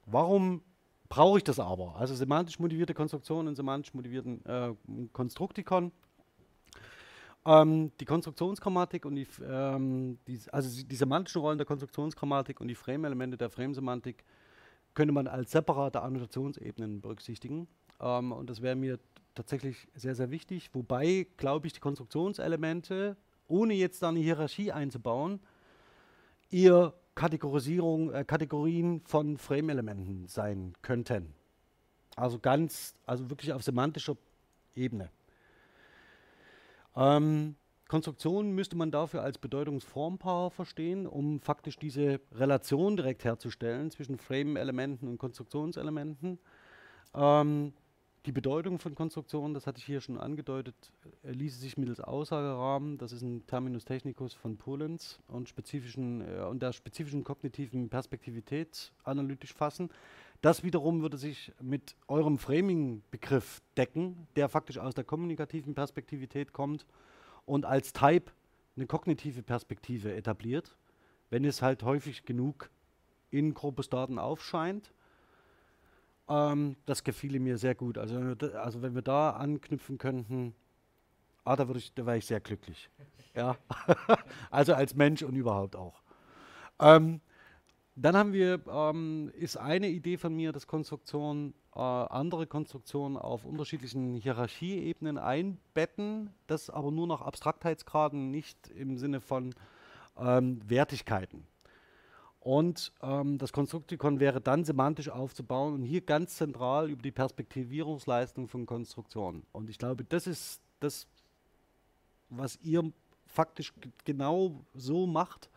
Warum 0.04 0.62
brauche 1.08 1.38
ich 1.38 1.44
das 1.44 1.58
aber? 1.58 1.96
Also 1.96 2.14
semantisch 2.14 2.58
motivierte 2.58 2.94
Konstruktion 2.94 3.48
und 3.48 3.56
semantisch 3.56 3.92
motivierten 3.94 4.44
äh, 4.46 4.74
Konstruktikon 5.12 5.90
ähm, 7.46 7.92
die 8.00 8.04
Konstruktionsgrammatik 8.04 9.06
und 9.06 9.14
die, 9.14 9.26
ähm, 9.42 10.18
die, 10.26 10.40
also 10.50 10.84
die 10.84 10.96
semantischen 10.96 11.40
Rollen 11.40 11.58
der 11.58 11.66
Konstruktionsgrammatik 11.66 12.60
und 12.60 12.68
die 12.68 12.74
Frame-Elemente 12.74 13.36
der 13.36 13.50
Frame-Semantik 13.50 14.24
könnte 14.94 15.12
man 15.12 15.28
als 15.28 15.52
separate 15.52 16.02
Annotationsebenen 16.02 17.00
berücksichtigen. 17.00 17.68
Ähm, 18.00 18.32
und 18.32 18.50
das 18.50 18.62
wäre 18.62 18.74
mir 18.74 18.98
tatsächlich 19.34 19.86
sehr, 19.94 20.16
sehr 20.16 20.30
wichtig. 20.30 20.70
Wobei, 20.72 21.28
glaube 21.36 21.68
ich, 21.68 21.72
die 21.72 21.80
Konstruktionselemente, 21.80 23.16
ohne 23.46 23.74
jetzt 23.74 24.02
da 24.02 24.08
eine 24.08 24.18
Hierarchie 24.18 24.72
einzubauen, 24.72 25.40
eher 26.50 26.94
Kategorisierung, 27.14 28.12
äh, 28.12 28.24
Kategorien 28.24 29.02
von 29.04 29.38
Frame-Elementen 29.38 30.26
sein 30.26 30.74
könnten. 30.82 31.34
Also 32.16 32.38
ganz, 32.38 32.94
also 33.04 33.30
wirklich 33.30 33.52
auf 33.52 33.62
semantischer 33.62 34.16
Ebene. 34.74 35.10
Ähm, 36.96 37.56
Konstruktion 37.88 38.52
müsste 38.52 38.76
man 38.76 38.90
dafür 38.90 39.22
als 39.22 39.38
Bedeutungsformpaar 39.38 40.50
verstehen, 40.50 41.06
um 41.06 41.40
faktisch 41.40 41.76
diese 41.76 42.20
Relation 42.32 42.96
direkt 42.96 43.24
herzustellen 43.24 43.90
zwischen 43.90 44.18
Frame-Elementen 44.18 45.06
und 45.06 45.18
Konstruktionselementen. 45.18 46.38
Ähm, 47.14 47.72
die 48.26 48.32
Bedeutung 48.32 48.80
von 48.80 48.96
Konstruktionen, 48.96 49.54
das 49.54 49.68
hatte 49.68 49.78
ich 49.78 49.84
hier 49.84 50.00
schon 50.00 50.18
angedeutet, 50.18 50.74
äh, 51.22 51.30
ließe 51.30 51.60
sich 51.60 51.76
mittels 51.76 52.00
Aussagerahmen, 52.00 52.98
das 52.98 53.12
ist 53.12 53.22
ein 53.22 53.46
Terminus 53.46 53.84
technicus 53.84 54.34
von 54.34 54.56
Polenz 54.56 55.20
und, 55.28 55.48
spezifischen, 55.48 56.22
äh, 56.22 56.40
und 56.42 56.60
der 56.60 56.72
spezifischen 56.72 57.22
kognitiven 57.22 57.88
Perspektivität 57.88 58.92
analytisch 59.04 59.54
fassen. 59.54 59.90
Das 60.42 60.62
wiederum 60.62 61.02
würde 61.02 61.16
sich 61.16 61.52
mit 61.60 61.96
eurem 62.08 62.38
Framing-Begriff 62.38 63.62
decken, 63.76 64.26
der 64.36 64.48
faktisch 64.48 64.78
aus 64.78 64.94
der 64.94 65.04
kommunikativen 65.04 65.74
Perspektivität 65.74 66.52
kommt 66.52 66.86
und 67.46 67.64
als 67.64 67.92
Type 67.92 68.32
eine 68.76 68.86
kognitive 68.86 69.42
Perspektive 69.42 70.14
etabliert, 70.14 70.76
wenn 71.30 71.44
es 71.44 71.62
halt 71.62 71.82
häufig 71.82 72.24
genug 72.24 72.70
in 73.30 73.54
Corpusdaten 73.54 74.18
aufscheint. 74.18 74.92
Ähm, 76.28 76.76
das 76.86 77.04
gefiel 77.04 77.38
mir 77.40 77.56
sehr 77.58 77.74
gut. 77.74 77.98
Also, 77.98 78.16
also 78.58 78.82
wenn 78.82 78.94
wir 78.94 79.02
da 79.02 79.30
anknüpfen 79.30 79.98
könnten, 79.98 80.54
ah, 81.44 81.56
da, 81.56 81.68
ich, 81.74 81.94
da 81.94 82.04
wäre 82.04 82.18
ich 82.18 82.26
sehr 82.26 82.40
glücklich. 82.40 82.90
ja. 83.34 83.56
also 84.50 84.74
als 84.74 84.94
Mensch 84.94 85.22
und 85.22 85.34
überhaupt 85.34 85.76
auch. 85.76 86.02
Ähm, 86.78 87.20
dann 87.98 88.14
haben 88.14 88.34
wir, 88.34 88.60
ähm, 88.68 89.32
ist 89.34 89.56
eine 89.56 89.88
Idee 89.88 90.18
von 90.18 90.34
mir, 90.34 90.52
dass 90.52 90.66
Konstruktionen, 90.66 91.54
äh, 91.74 91.80
andere 91.80 92.46
Konstruktionen 92.46 93.16
auf 93.16 93.46
unterschiedlichen 93.46 94.14
Hierarchieebenen 94.14 95.16
einbetten, 95.16 96.30
das 96.46 96.68
aber 96.68 96.90
nur 96.90 97.06
nach 97.06 97.22
Abstraktheitsgraden, 97.22 98.30
nicht 98.30 98.68
im 98.68 98.98
Sinne 98.98 99.22
von 99.22 99.54
ähm, 100.18 100.60
Wertigkeiten. 100.68 101.46
Und 102.40 102.92
ähm, 103.02 103.38
das 103.38 103.52
Konstruktikon 103.52 104.20
wäre 104.20 104.42
dann 104.42 104.62
semantisch 104.64 105.08
aufzubauen 105.08 105.74
und 105.74 105.82
hier 105.82 106.02
ganz 106.02 106.36
zentral 106.36 106.90
über 106.90 107.02
die 107.02 107.10
Perspektivierungsleistung 107.10 108.46
von 108.46 108.66
Konstruktionen. 108.66 109.44
Und 109.52 109.70
ich 109.70 109.78
glaube, 109.78 110.04
das 110.04 110.26
ist 110.26 110.60
das, 110.80 111.08
was 112.28 112.56
ihr 112.62 112.92
faktisch 113.24 113.72
genau 114.04 114.64
so 114.74 115.06
macht, 115.06 115.48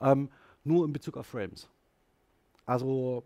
ähm, 0.00 0.30
nur 0.64 0.84
in 0.84 0.92
Bezug 0.92 1.16
auf 1.16 1.26
Frames. 1.26 1.68
Also, 2.66 3.24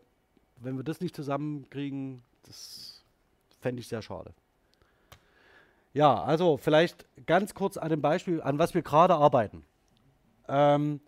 wenn 0.57 0.77
wir 0.77 0.85
das 0.85 1.01
nicht 1.01 1.15
zusammenkriegen, 1.15 2.23
das 2.45 3.05
fände 3.61 3.81
ich 3.81 3.89
sehr 3.89 4.03
schade. 4.03 4.33
Ja, 5.93 6.23
also 6.23 6.57
vielleicht 6.57 7.07
ganz 7.27 7.55
kurz 7.55 7.77
an 7.77 7.89
dem 7.89 8.03
Beispiel, 8.03 8.43
an 8.43 8.59
was 8.59 8.75
wir 8.75 8.83
gerade 8.83 9.15
arbeiten. 9.15 9.65
Ähm, 10.49 11.01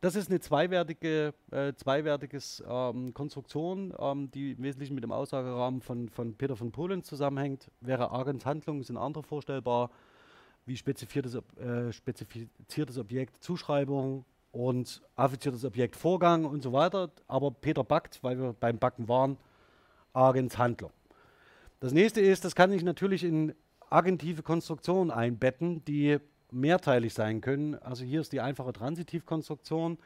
das 0.00 0.14
ist 0.14 0.30
eine 0.30 0.40
zweiwertige, 0.40 1.32
äh, 1.50 1.72
zweiwertiges 1.74 2.62
ähm, 2.68 3.14
Konstruktion, 3.14 3.94
ähm, 3.98 4.30
die 4.30 4.52
im 4.52 4.62
Wesentlichen 4.62 4.94
mit 4.94 5.04
dem 5.04 5.12
Aussagerahmen 5.12 5.80
von, 5.80 6.08
von 6.08 6.34
Peter 6.34 6.56
von 6.56 6.70
Polen 6.70 7.02
zusammenhängt. 7.02 7.70
Wäre 7.80 8.10
Argens 8.10 8.44
Handlung, 8.44 8.82
sind 8.82 8.96
andere 8.96 9.22
vorstellbar, 9.22 9.90
wie 10.66 10.76
spezifiziertes, 10.76 11.36
äh, 11.58 11.92
spezifiziertes 11.92 12.98
Objekt 12.98 13.42
Zuschreibung 13.42 14.24
und 14.56 15.02
affiziertes 15.16 15.66
Objekt 15.66 15.96
Vorgang 15.96 16.46
und 16.46 16.62
so 16.62 16.72
weiter. 16.72 17.10
Aber 17.28 17.50
Peter 17.50 17.84
backt, 17.84 18.22
weil 18.22 18.38
wir 18.38 18.54
beim 18.54 18.78
Backen 18.78 19.06
waren, 19.06 19.36
Argens 20.14 20.56
Handlung. 20.56 20.92
Das 21.78 21.92
nächste 21.92 22.22
ist, 22.22 22.42
das 22.46 22.54
kann 22.54 22.72
ich 22.72 22.82
natürlich 22.82 23.22
in 23.22 23.54
agentive 23.90 24.42
Konstruktionen 24.42 25.10
einbetten, 25.10 25.84
die 25.84 26.16
mehrteilig 26.50 27.12
sein 27.12 27.42
können. 27.42 27.74
Also 27.74 28.02
hier 28.02 28.22
ist 28.22 28.32
die 28.32 28.40
einfache 28.40 28.72
Transitivkonstruktion, 28.72 29.98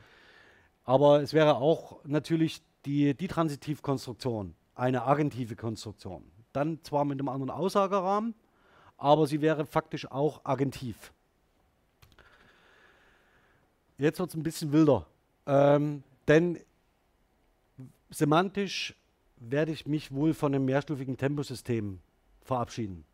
aber 0.83 1.23
es 1.23 1.33
wäre 1.33 1.57
auch 1.57 2.05
natürlich 2.05 2.61
die, 2.87 3.15
die 3.15 3.29
Transitivkonstruktion, 3.29 4.57
eine 4.75 5.05
agentive 5.05 5.55
Konstruktion. 5.55 6.25
Dann 6.53 6.81
zwar 6.83 7.05
mit 7.05 7.21
einem 7.21 7.29
anderen 7.29 7.51
Aussagerahmen, 7.51 8.35
aber 8.97 9.29
sie 9.29 9.43
wäre 9.43 9.65
faktisch 9.65 10.11
auch 10.11 10.45
agentiv. 10.45 11.13
Jetzt 14.01 14.19
wird 14.19 14.31
es 14.31 14.35
ein 14.35 14.43
bisschen 14.43 14.73
wilder, 14.73 15.07
ähm, 15.45 16.03
denn 16.27 16.59
semantisch 18.09 18.95
werde 19.37 19.73
ich 19.73 19.85
mich 19.85 20.11
wohl 20.11 20.33
von 20.33 20.55
einem 20.55 20.65
mehrstufigen 20.65 21.19
Temposystem 21.19 22.01
verabschieden. 22.41 23.05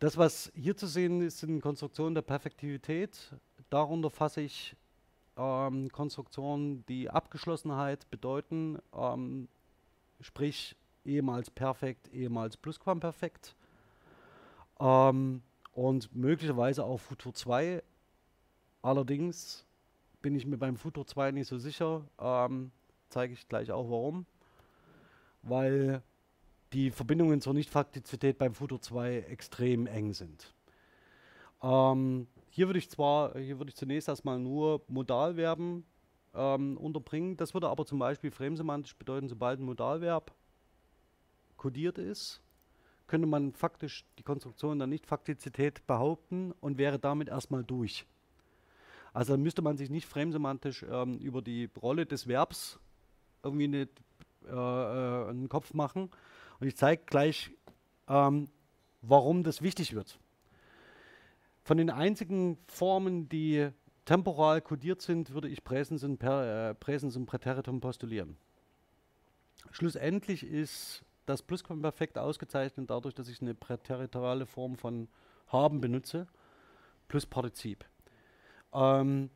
Das, 0.00 0.18
was 0.18 0.52
hier 0.54 0.76
zu 0.76 0.86
sehen 0.86 1.22
ist, 1.22 1.38
sind 1.38 1.62
Konstruktionen 1.62 2.14
der 2.14 2.20
Perfektivität. 2.20 3.34
Darunter 3.70 4.10
fasse 4.10 4.42
ich 4.42 4.76
ähm, 5.38 5.90
Konstruktionen, 5.92 6.84
die 6.84 7.08
Abgeschlossenheit 7.08 8.08
bedeuten, 8.10 8.78
ähm, 8.94 9.48
sprich 10.20 10.76
ehemals 11.06 11.48
perfekt, 11.48 12.12
ehemals 12.12 12.58
plusquamperfekt. 12.58 13.56
Ähm, 14.78 15.40
und 15.72 16.14
möglicherweise 16.14 16.84
auch 16.84 16.98
Futur 16.98 17.32
2. 17.32 17.82
Allerdings 18.82 19.66
bin 20.22 20.34
ich 20.34 20.46
mir 20.46 20.58
beim 20.58 20.76
Futur 20.76 21.06
2 21.06 21.32
nicht 21.32 21.48
so 21.48 21.58
sicher. 21.58 22.04
Ähm, 22.18 22.70
Zeige 23.08 23.32
ich 23.32 23.48
gleich 23.48 23.72
auch 23.72 23.90
warum. 23.90 24.26
Weil 25.42 26.02
die 26.72 26.90
Verbindungen 26.90 27.40
zur 27.40 27.54
Nichtfaktizität 27.54 28.38
beim 28.38 28.54
Futur 28.54 28.80
2 28.80 29.20
extrem 29.20 29.86
eng 29.86 30.12
sind. 30.12 30.54
Ähm, 31.62 32.26
hier 32.50 32.68
würde 32.68 32.78
ich 32.78 32.90
zwar, 32.90 33.38
hier 33.38 33.58
würde 33.58 33.70
ich 33.70 33.76
zunächst 33.76 34.08
erstmal 34.08 34.38
nur 34.38 34.82
Modalverben 34.88 35.84
ähm, 36.34 36.76
unterbringen. 36.76 37.36
Das 37.36 37.54
würde 37.54 37.68
aber 37.68 37.86
zum 37.86 37.98
Beispiel 37.98 38.30
fremsemantisch 38.30 38.96
bedeuten, 38.96 39.28
sobald 39.28 39.60
ein 39.60 39.64
Modalverb 39.64 40.34
kodiert 41.56 41.98
ist, 41.98 42.40
könnte 43.06 43.26
man 43.26 43.52
faktisch 43.52 44.04
die 44.18 44.22
Konstruktion 44.22 44.78
der 44.78 44.86
Nichtfaktizität 44.86 45.86
behaupten 45.86 46.52
und 46.60 46.78
wäre 46.78 46.98
damit 46.98 47.28
erstmal 47.28 47.64
durch. 47.64 48.06
Also 49.18 49.36
müsste 49.36 49.62
man 49.62 49.76
sich 49.76 49.90
nicht 49.90 50.06
fremsemantisch 50.06 50.86
ähm, 50.88 51.18
über 51.18 51.42
die 51.42 51.68
Rolle 51.82 52.06
des 52.06 52.28
Verbs 52.28 52.78
irgendwie 53.42 53.64
eine, 53.64 53.88
äh, 54.46 54.52
äh, 54.52 55.28
einen 55.30 55.48
Kopf 55.48 55.74
machen, 55.74 56.12
und 56.60 56.68
ich 56.68 56.76
zeige 56.76 57.02
gleich, 57.04 57.50
ähm, 58.06 58.48
warum 59.02 59.42
das 59.42 59.60
wichtig 59.60 59.92
wird. 59.96 60.20
Von 61.64 61.78
den 61.78 61.90
einzigen 61.90 62.58
Formen, 62.68 63.28
die 63.28 63.70
temporal 64.04 64.60
kodiert 64.60 65.02
sind, 65.02 65.34
würde 65.34 65.48
ich 65.48 65.64
Präsens 65.64 66.04
und, 66.04 66.18
per, 66.18 66.70
äh, 66.70 66.74
Präsens 66.76 67.16
und 67.16 67.26
Präteritum 67.26 67.80
postulieren. 67.80 68.36
Schlussendlich 69.72 70.44
ist 70.44 71.04
das 71.26 71.42
Plusquamperfekt 71.42 72.18
ausgezeichnet 72.18 72.88
dadurch, 72.88 73.16
dass 73.16 73.28
ich 73.28 73.42
eine 73.42 73.56
präteritoriale 73.56 74.46
Form 74.46 74.76
von 74.76 75.08
haben 75.48 75.80
benutze, 75.80 76.28
plus 77.08 77.26
Partizip. 77.26 77.84
Ähm, 78.72 79.30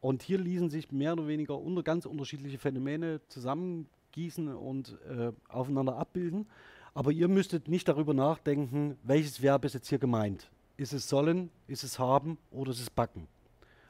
und 0.00 0.22
hier 0.22 0.38
ließen 0.38 0.70
sich 0.70 0.92
mehr 0.92 1.12
oder 1.12 1.26
weniger 1.26 1.58
unter 1.58 1.82
ganz 1.82 2.06
unterschiedliche 2.06 2.58
Phänomene 2.58 3.20
zusammen 3.28 3.88
gießen 4.12 4.48
und 4.54 4.98
äh, 5.08 5.32
aufeinander 5.48 5.96
abbilden. 5.96 6.46
Aber 6.94 7.12
ihr 7.12 7.28
müsstet 7.28 7.68
nicht 7.68 7.88
darüber 7.88 8.14
nachdenken, 8.14 8.96
welches 9.02 9.42
Verb 9.42 9.64
ist 9.64 9.74
jetzt 9.74 9.88
hier 9.88 9.98
gemeint. 9.98 10.50
Ist 10.76 10.92
es 10.92 11.08
sollen, 11.08 11.50
ist 11.66 11.84
es 11.84 11.98
haben 11.98 12.38
oder 12.50 12.70
ist 12.70 12.80
es 12.80 12.90
backen? 12.90 13.26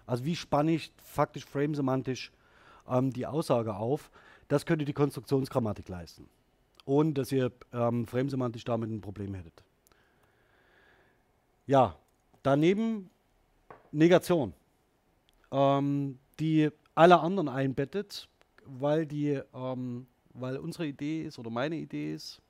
Also 0.07 0.25
wie 0.25 0.37
spanne 0.37 0.73
ich 0.73 0.93
faktisch 0.97 1.45
framesemantisch 1.45 2.33
ähm, 2.89 3.13
die 3.13 3.27
Aussage 3.27 3.77
auf? 3.77 4.11
Das 4.49 4.65
könnte 4.65 4.87
die 4.87 4.95
Konstruktionsgrammatik 4.95 5.89
leisten, 5.89 6.27
ohne 6.87 7.13
dass 7.13 7.31
ihr 7.31 7.53
ähm, 7.73 8.07
framesemantisch 8.07 8.65
damit 8.65 8.91
ein 8.91 9.03
Problem 9.03 9.35
hättet. 9.35 9.63
Ja, 11.67 11.97
daneben 12.49 13.11
Negation, 13.93 14.55
ähm, 15.53 16.19
die 16.41 16.71
alle 16.95 17.21
anderen 17.21 17.47
einbettet, 17.47 18.27
weil 18.65 19.05
die, 19.05 19.39
ähm, 19.53 20.07
weil 20.33 20.57
unsere 20.57 20.87
Idee 20.87 21.25
ist 21.25 21.39
oder 21.39 21.51
meine 21.51 21.77
Idee 21.77 22.15
ist, 22.15 22.41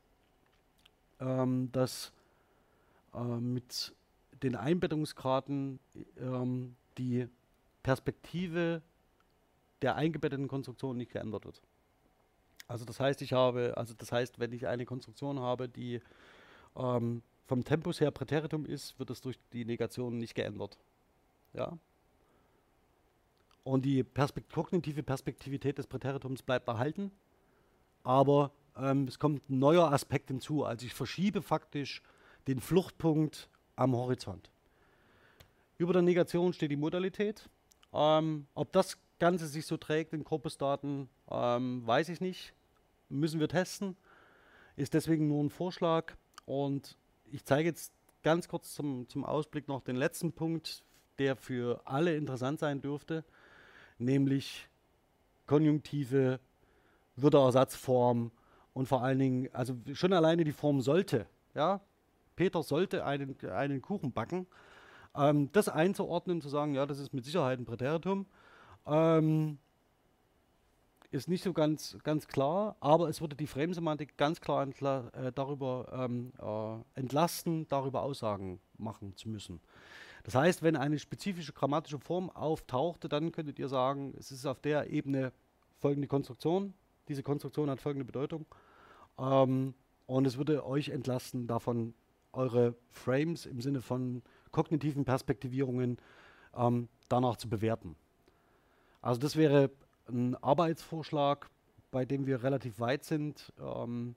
ähm, 1.19 1.73
dass 1.73 2.13
äh, 3.13 3.19
mit 3.41 3.93
den 4.45 4.55
Einbettungsgraden 4.55 5.81
ähm, 6.21 6.77
die 6.97 7.27
Perspektive 7.83 8.83
der 9.83 9.97
eingebetteten 9.97 10.47
Konstruktion 10.47 10.97
nicht 10.97 11.11
geändert 11.11 11.45
wird. 11.45 11.61
Also 12.69 12.85
das 12.85 13.01
heißt, 13.01 13.21
ich 13.23 13.33
habe, 13.33 13.75
also 13.77 13.95
das 13.95 14.13
heißt, 14.13 14.39
wenn 14.39 14.53
ich 14.53 14.69
eine 14.69 14.85
Konstruktion 14.87 15.41
habe, 15.41 15.69
die 15.69 16.01
ähm, 16.77 17.23
vom 17.49 17.65
Tempus 17.65 18.01
her 18.01 18.13
Präteritum 18.13 18.65
ist, 18.65 18.97
wird 19.01 19.11
es 19.11 19.21
durch 19.21 19.39
die 19.53 19.65
Negation 19.65 20.19
nicht 20.19 20.37
geändert. 20.37 20.79
Ja, 21.53 21.77
und 23.69 23.85
die 23.85 24.03
Perspekt 24.03 24.51
kognitive 24.51 25.03
Perspektivität 25.03 25.77
des 25.77 25.87
Präteritums 25.87 26.43
bleibt 26.43 26.69
erhalten, 26.69 27.11
aber 28.03 28.51
ähm, 28.75 29.07
es 29.07 29.19
kommt 29.19 29.49
ein 29.51 29.59
neuer 29.59 29.93
Aspekt 29.93 30.29
hinzu. 30.29 30.65
Also 30.65 30.87
ich 30.87 30.95
verschiebe 30.95 31.43
faktisch 31.43 32.01
den 32.47 32.61
Fluchtpunkt 32.61 33.51
am 33.77 33.95
Horizont. 33.95 34.51
Über 35.77 35.93
der 35.93 36.01
Negation 36.01 36.55
steht 36.55 36.71
die 36.71 36.77
Modalität. 36.77 37.51
Ähm, 37.93 38.47
ob 38.55 38.73
das 38.73 38.97
Ganze 39.19 39.47
sich 39.47 39.67
so 39.67 39.77
trägt 39.77 40.15
in 40.15 40.25
Korpusdaten, 40.25 41.11
ähm, 41.31 41.87
weiß 41.87 42.09
ich 42.09 42.23
nicht. 42.23 42.55
Müssen 43.11 43.39
wir 43.39 43.49
testen. 43.49 43.99
Ist 44.77 44.95
deswegen 44.95 45.29
nur 45.29 45.45
ein 45.45 45.51
Vorschlag. 45.51 46.15
Und 46.47 46.97
ich 47.33 47.45
zeige 47.45 47.69
jetzt 47.69 47.93
ganz 48.23 48.49
kurz 48.49 48.75
zum, 48.75 49.09
zum 49.09 49.25
Ausblick 49.25 49.69
noch 49.69 49.83
den 49.83 49.97
letzten 49.97 50.33
Punkt, 50.33 50.83
der 51.19 51.37
für 51.37 51.81
alle 51.85 52.17
interessant 52.17 52.61
sein 52.61 52.81
dürfte 52.81 53.25
nämlich 53.99 54.69
Konjunktive, 55.47 56.41
Würdeersatzform 57.17 58.31
und 58.73 58.87
vor 58.87 59.03
allen 59.03 59.19
Dingen, 59.19 59.49
also 59.53 59.77
schon 59.93 60.13
alleine 60.13 60.45
die 60.45 60.53
Form 60.53 60.81
sollte, 60.81 61.27
ja, 61.55 61.81
Peter 62.37 62.63
sollte 62.63 63.05
einen, 63.05 63.37
einen 63.51 63.83
Kuchen 63.83 64.13
backen, 64.13 64.47
ähm, 65.17 65.51
das 65.53 65.69
einzuordnen, 65.69 66.41
zu 66.41 66.49
sagen, 66.49 66.75
ja, 66.75 66.87
das 66.87 67.01
ist 67.01 67.13
mit 67.13 67.25
Sicherheit 67.25 67.59
ein 67.59 67.65
Präteritum, 67.65 68.27
ähm, 68.87 69.59
ist 71.11 71.29
nicht 71.29 71.43
so 71.43 71.53
ganz, 71.53 71.97
ganz 72.05 72.27
klar, 72.27 72.77
aber 72.81 73.09
es 73.09 73.21
würde 73.21 73.35
die 73.35 73.47
Framesemantik 73.47 74.17
ganz 74.17 74.41
klar 74.41 74.63
entla 74.63 75.09
äh, 75.09 75.33
darüber 75.33 75.89
ähm, 75.93 76.33
äh, 76.39 77.01
entlasten, 77.01 77.67
darüber 77.69 78.03
Aussagen 78.03 78.61
machen 78.77 79.17
zu 79.17 79.29
müssen. 79.29 79.61
Das 80.25 80.35
heißt, 80.35 80.63
wenn 80.63 80.77
eine 80.77 80.99
spezifische 80.99 81.53
grammatische 81.53 81.99
Form 81.99 82.29
auftauchte, 82.29 83.09
dann 83.09 83.33
könntet 83.33 83.59
ihr 83.59 83.69
sagen, 83.69 84.15
es 84.19 84.31
ist 84.31 84.45
auf 84.45 84.61
der 84.61 84.91
Ebene 84.91 85.33
folgende 85.79 86.09
Konstruktion, 86.09 86.75
diese 87.09 87.23
Konstruktion 87.23 87.71
hat 87.71 87.81
folgende 87.81 88.05
Bedeutung 88.05 88.45
ähm, 89.19 89.75
und 90.07 90.27
es 90.27 90.37
würde 90.37 90.67
euch 90.67 90.91
entlasten, 90.91 91.47
davon 91.47 91.95
eure 92.33 92.75
Frames 92.91 93.47
im 93.47 93.63
Sinne 93.63 93.81
von 93.81 94.23
kognitiven 94.51 95.07
Perspektivierungen 95.07 95.97
ähm, 96.55 96.89
danach 97.09 97.37
zu 97.37 97.49
bewerten. 97.49 97.97
Also 99.01 99.21
das 99.21 99.37
wäre 99.37 99.71
ein 100.09 100.35
Arbeitsvorschlag, 100.37 101.49
bei 101.91 102.05
dem 102.05 102.27
wir 102.27 102.43
relativ 102.43 102.81
weit 102.81 103.05
sind. 103.05 103.53
Ähm, 103.61 104.15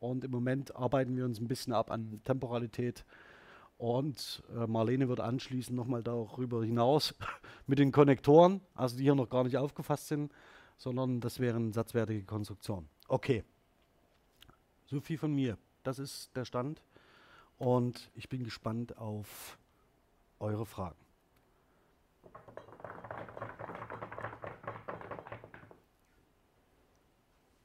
und 0.00 0.24
im 0.24 0.30
Moment 0.30 0.76
arbeiten 0.76 1.16
wir 1.16 1.24
uns 1.24 1.40
ein 1.40 1.48
bisschen 1.48 1.72
ab 1.72 1.90
an 1.90 2.20
Temporalität. 2.24 3.04
Und 3.78 4.42
äh, 4.54 4.66
Marlene 4.66 5.08
wird 5.08 5.20
anschließend 5.20 5.76
nochmal 5.76 6.02
darüber 6.02 6.64
hinaus 6.64 7.14
mit 7.66 7.78
den 7.78 7.92
Konnektoren, 7.92 8.60
also 8.74 8.96
die 8.96 9.02
hier 9.04 9.14
noch 9.14 9.28
gar 9.28 9.44
nicht 9.44 9.56
aufgefasst 9.56 10.08
sind, 10.08 10.32
sondern 10.76 11.20
das 11.20 11.40
wären 11.40 11.72
satzwertige 11.72 12.24
Konstruktionen. 12.24 12.88
Okay. 13.08 13.44
So 14.86 15.00
viel 15.00 15.18
von 15.18 15.34
mir. 15.34 15.58
Das 15.82 15.98
ist 15.98 16.34
der 16.36 16.44
Stand. 16.44 16.82
Und 17.58 18.10
ich 18.14 18.28
bin 18.28 18.44
gespannt 18.44 18.96
auf 18.98 19.58
eure 20.38 20.66
Fragen. 20.66 21.03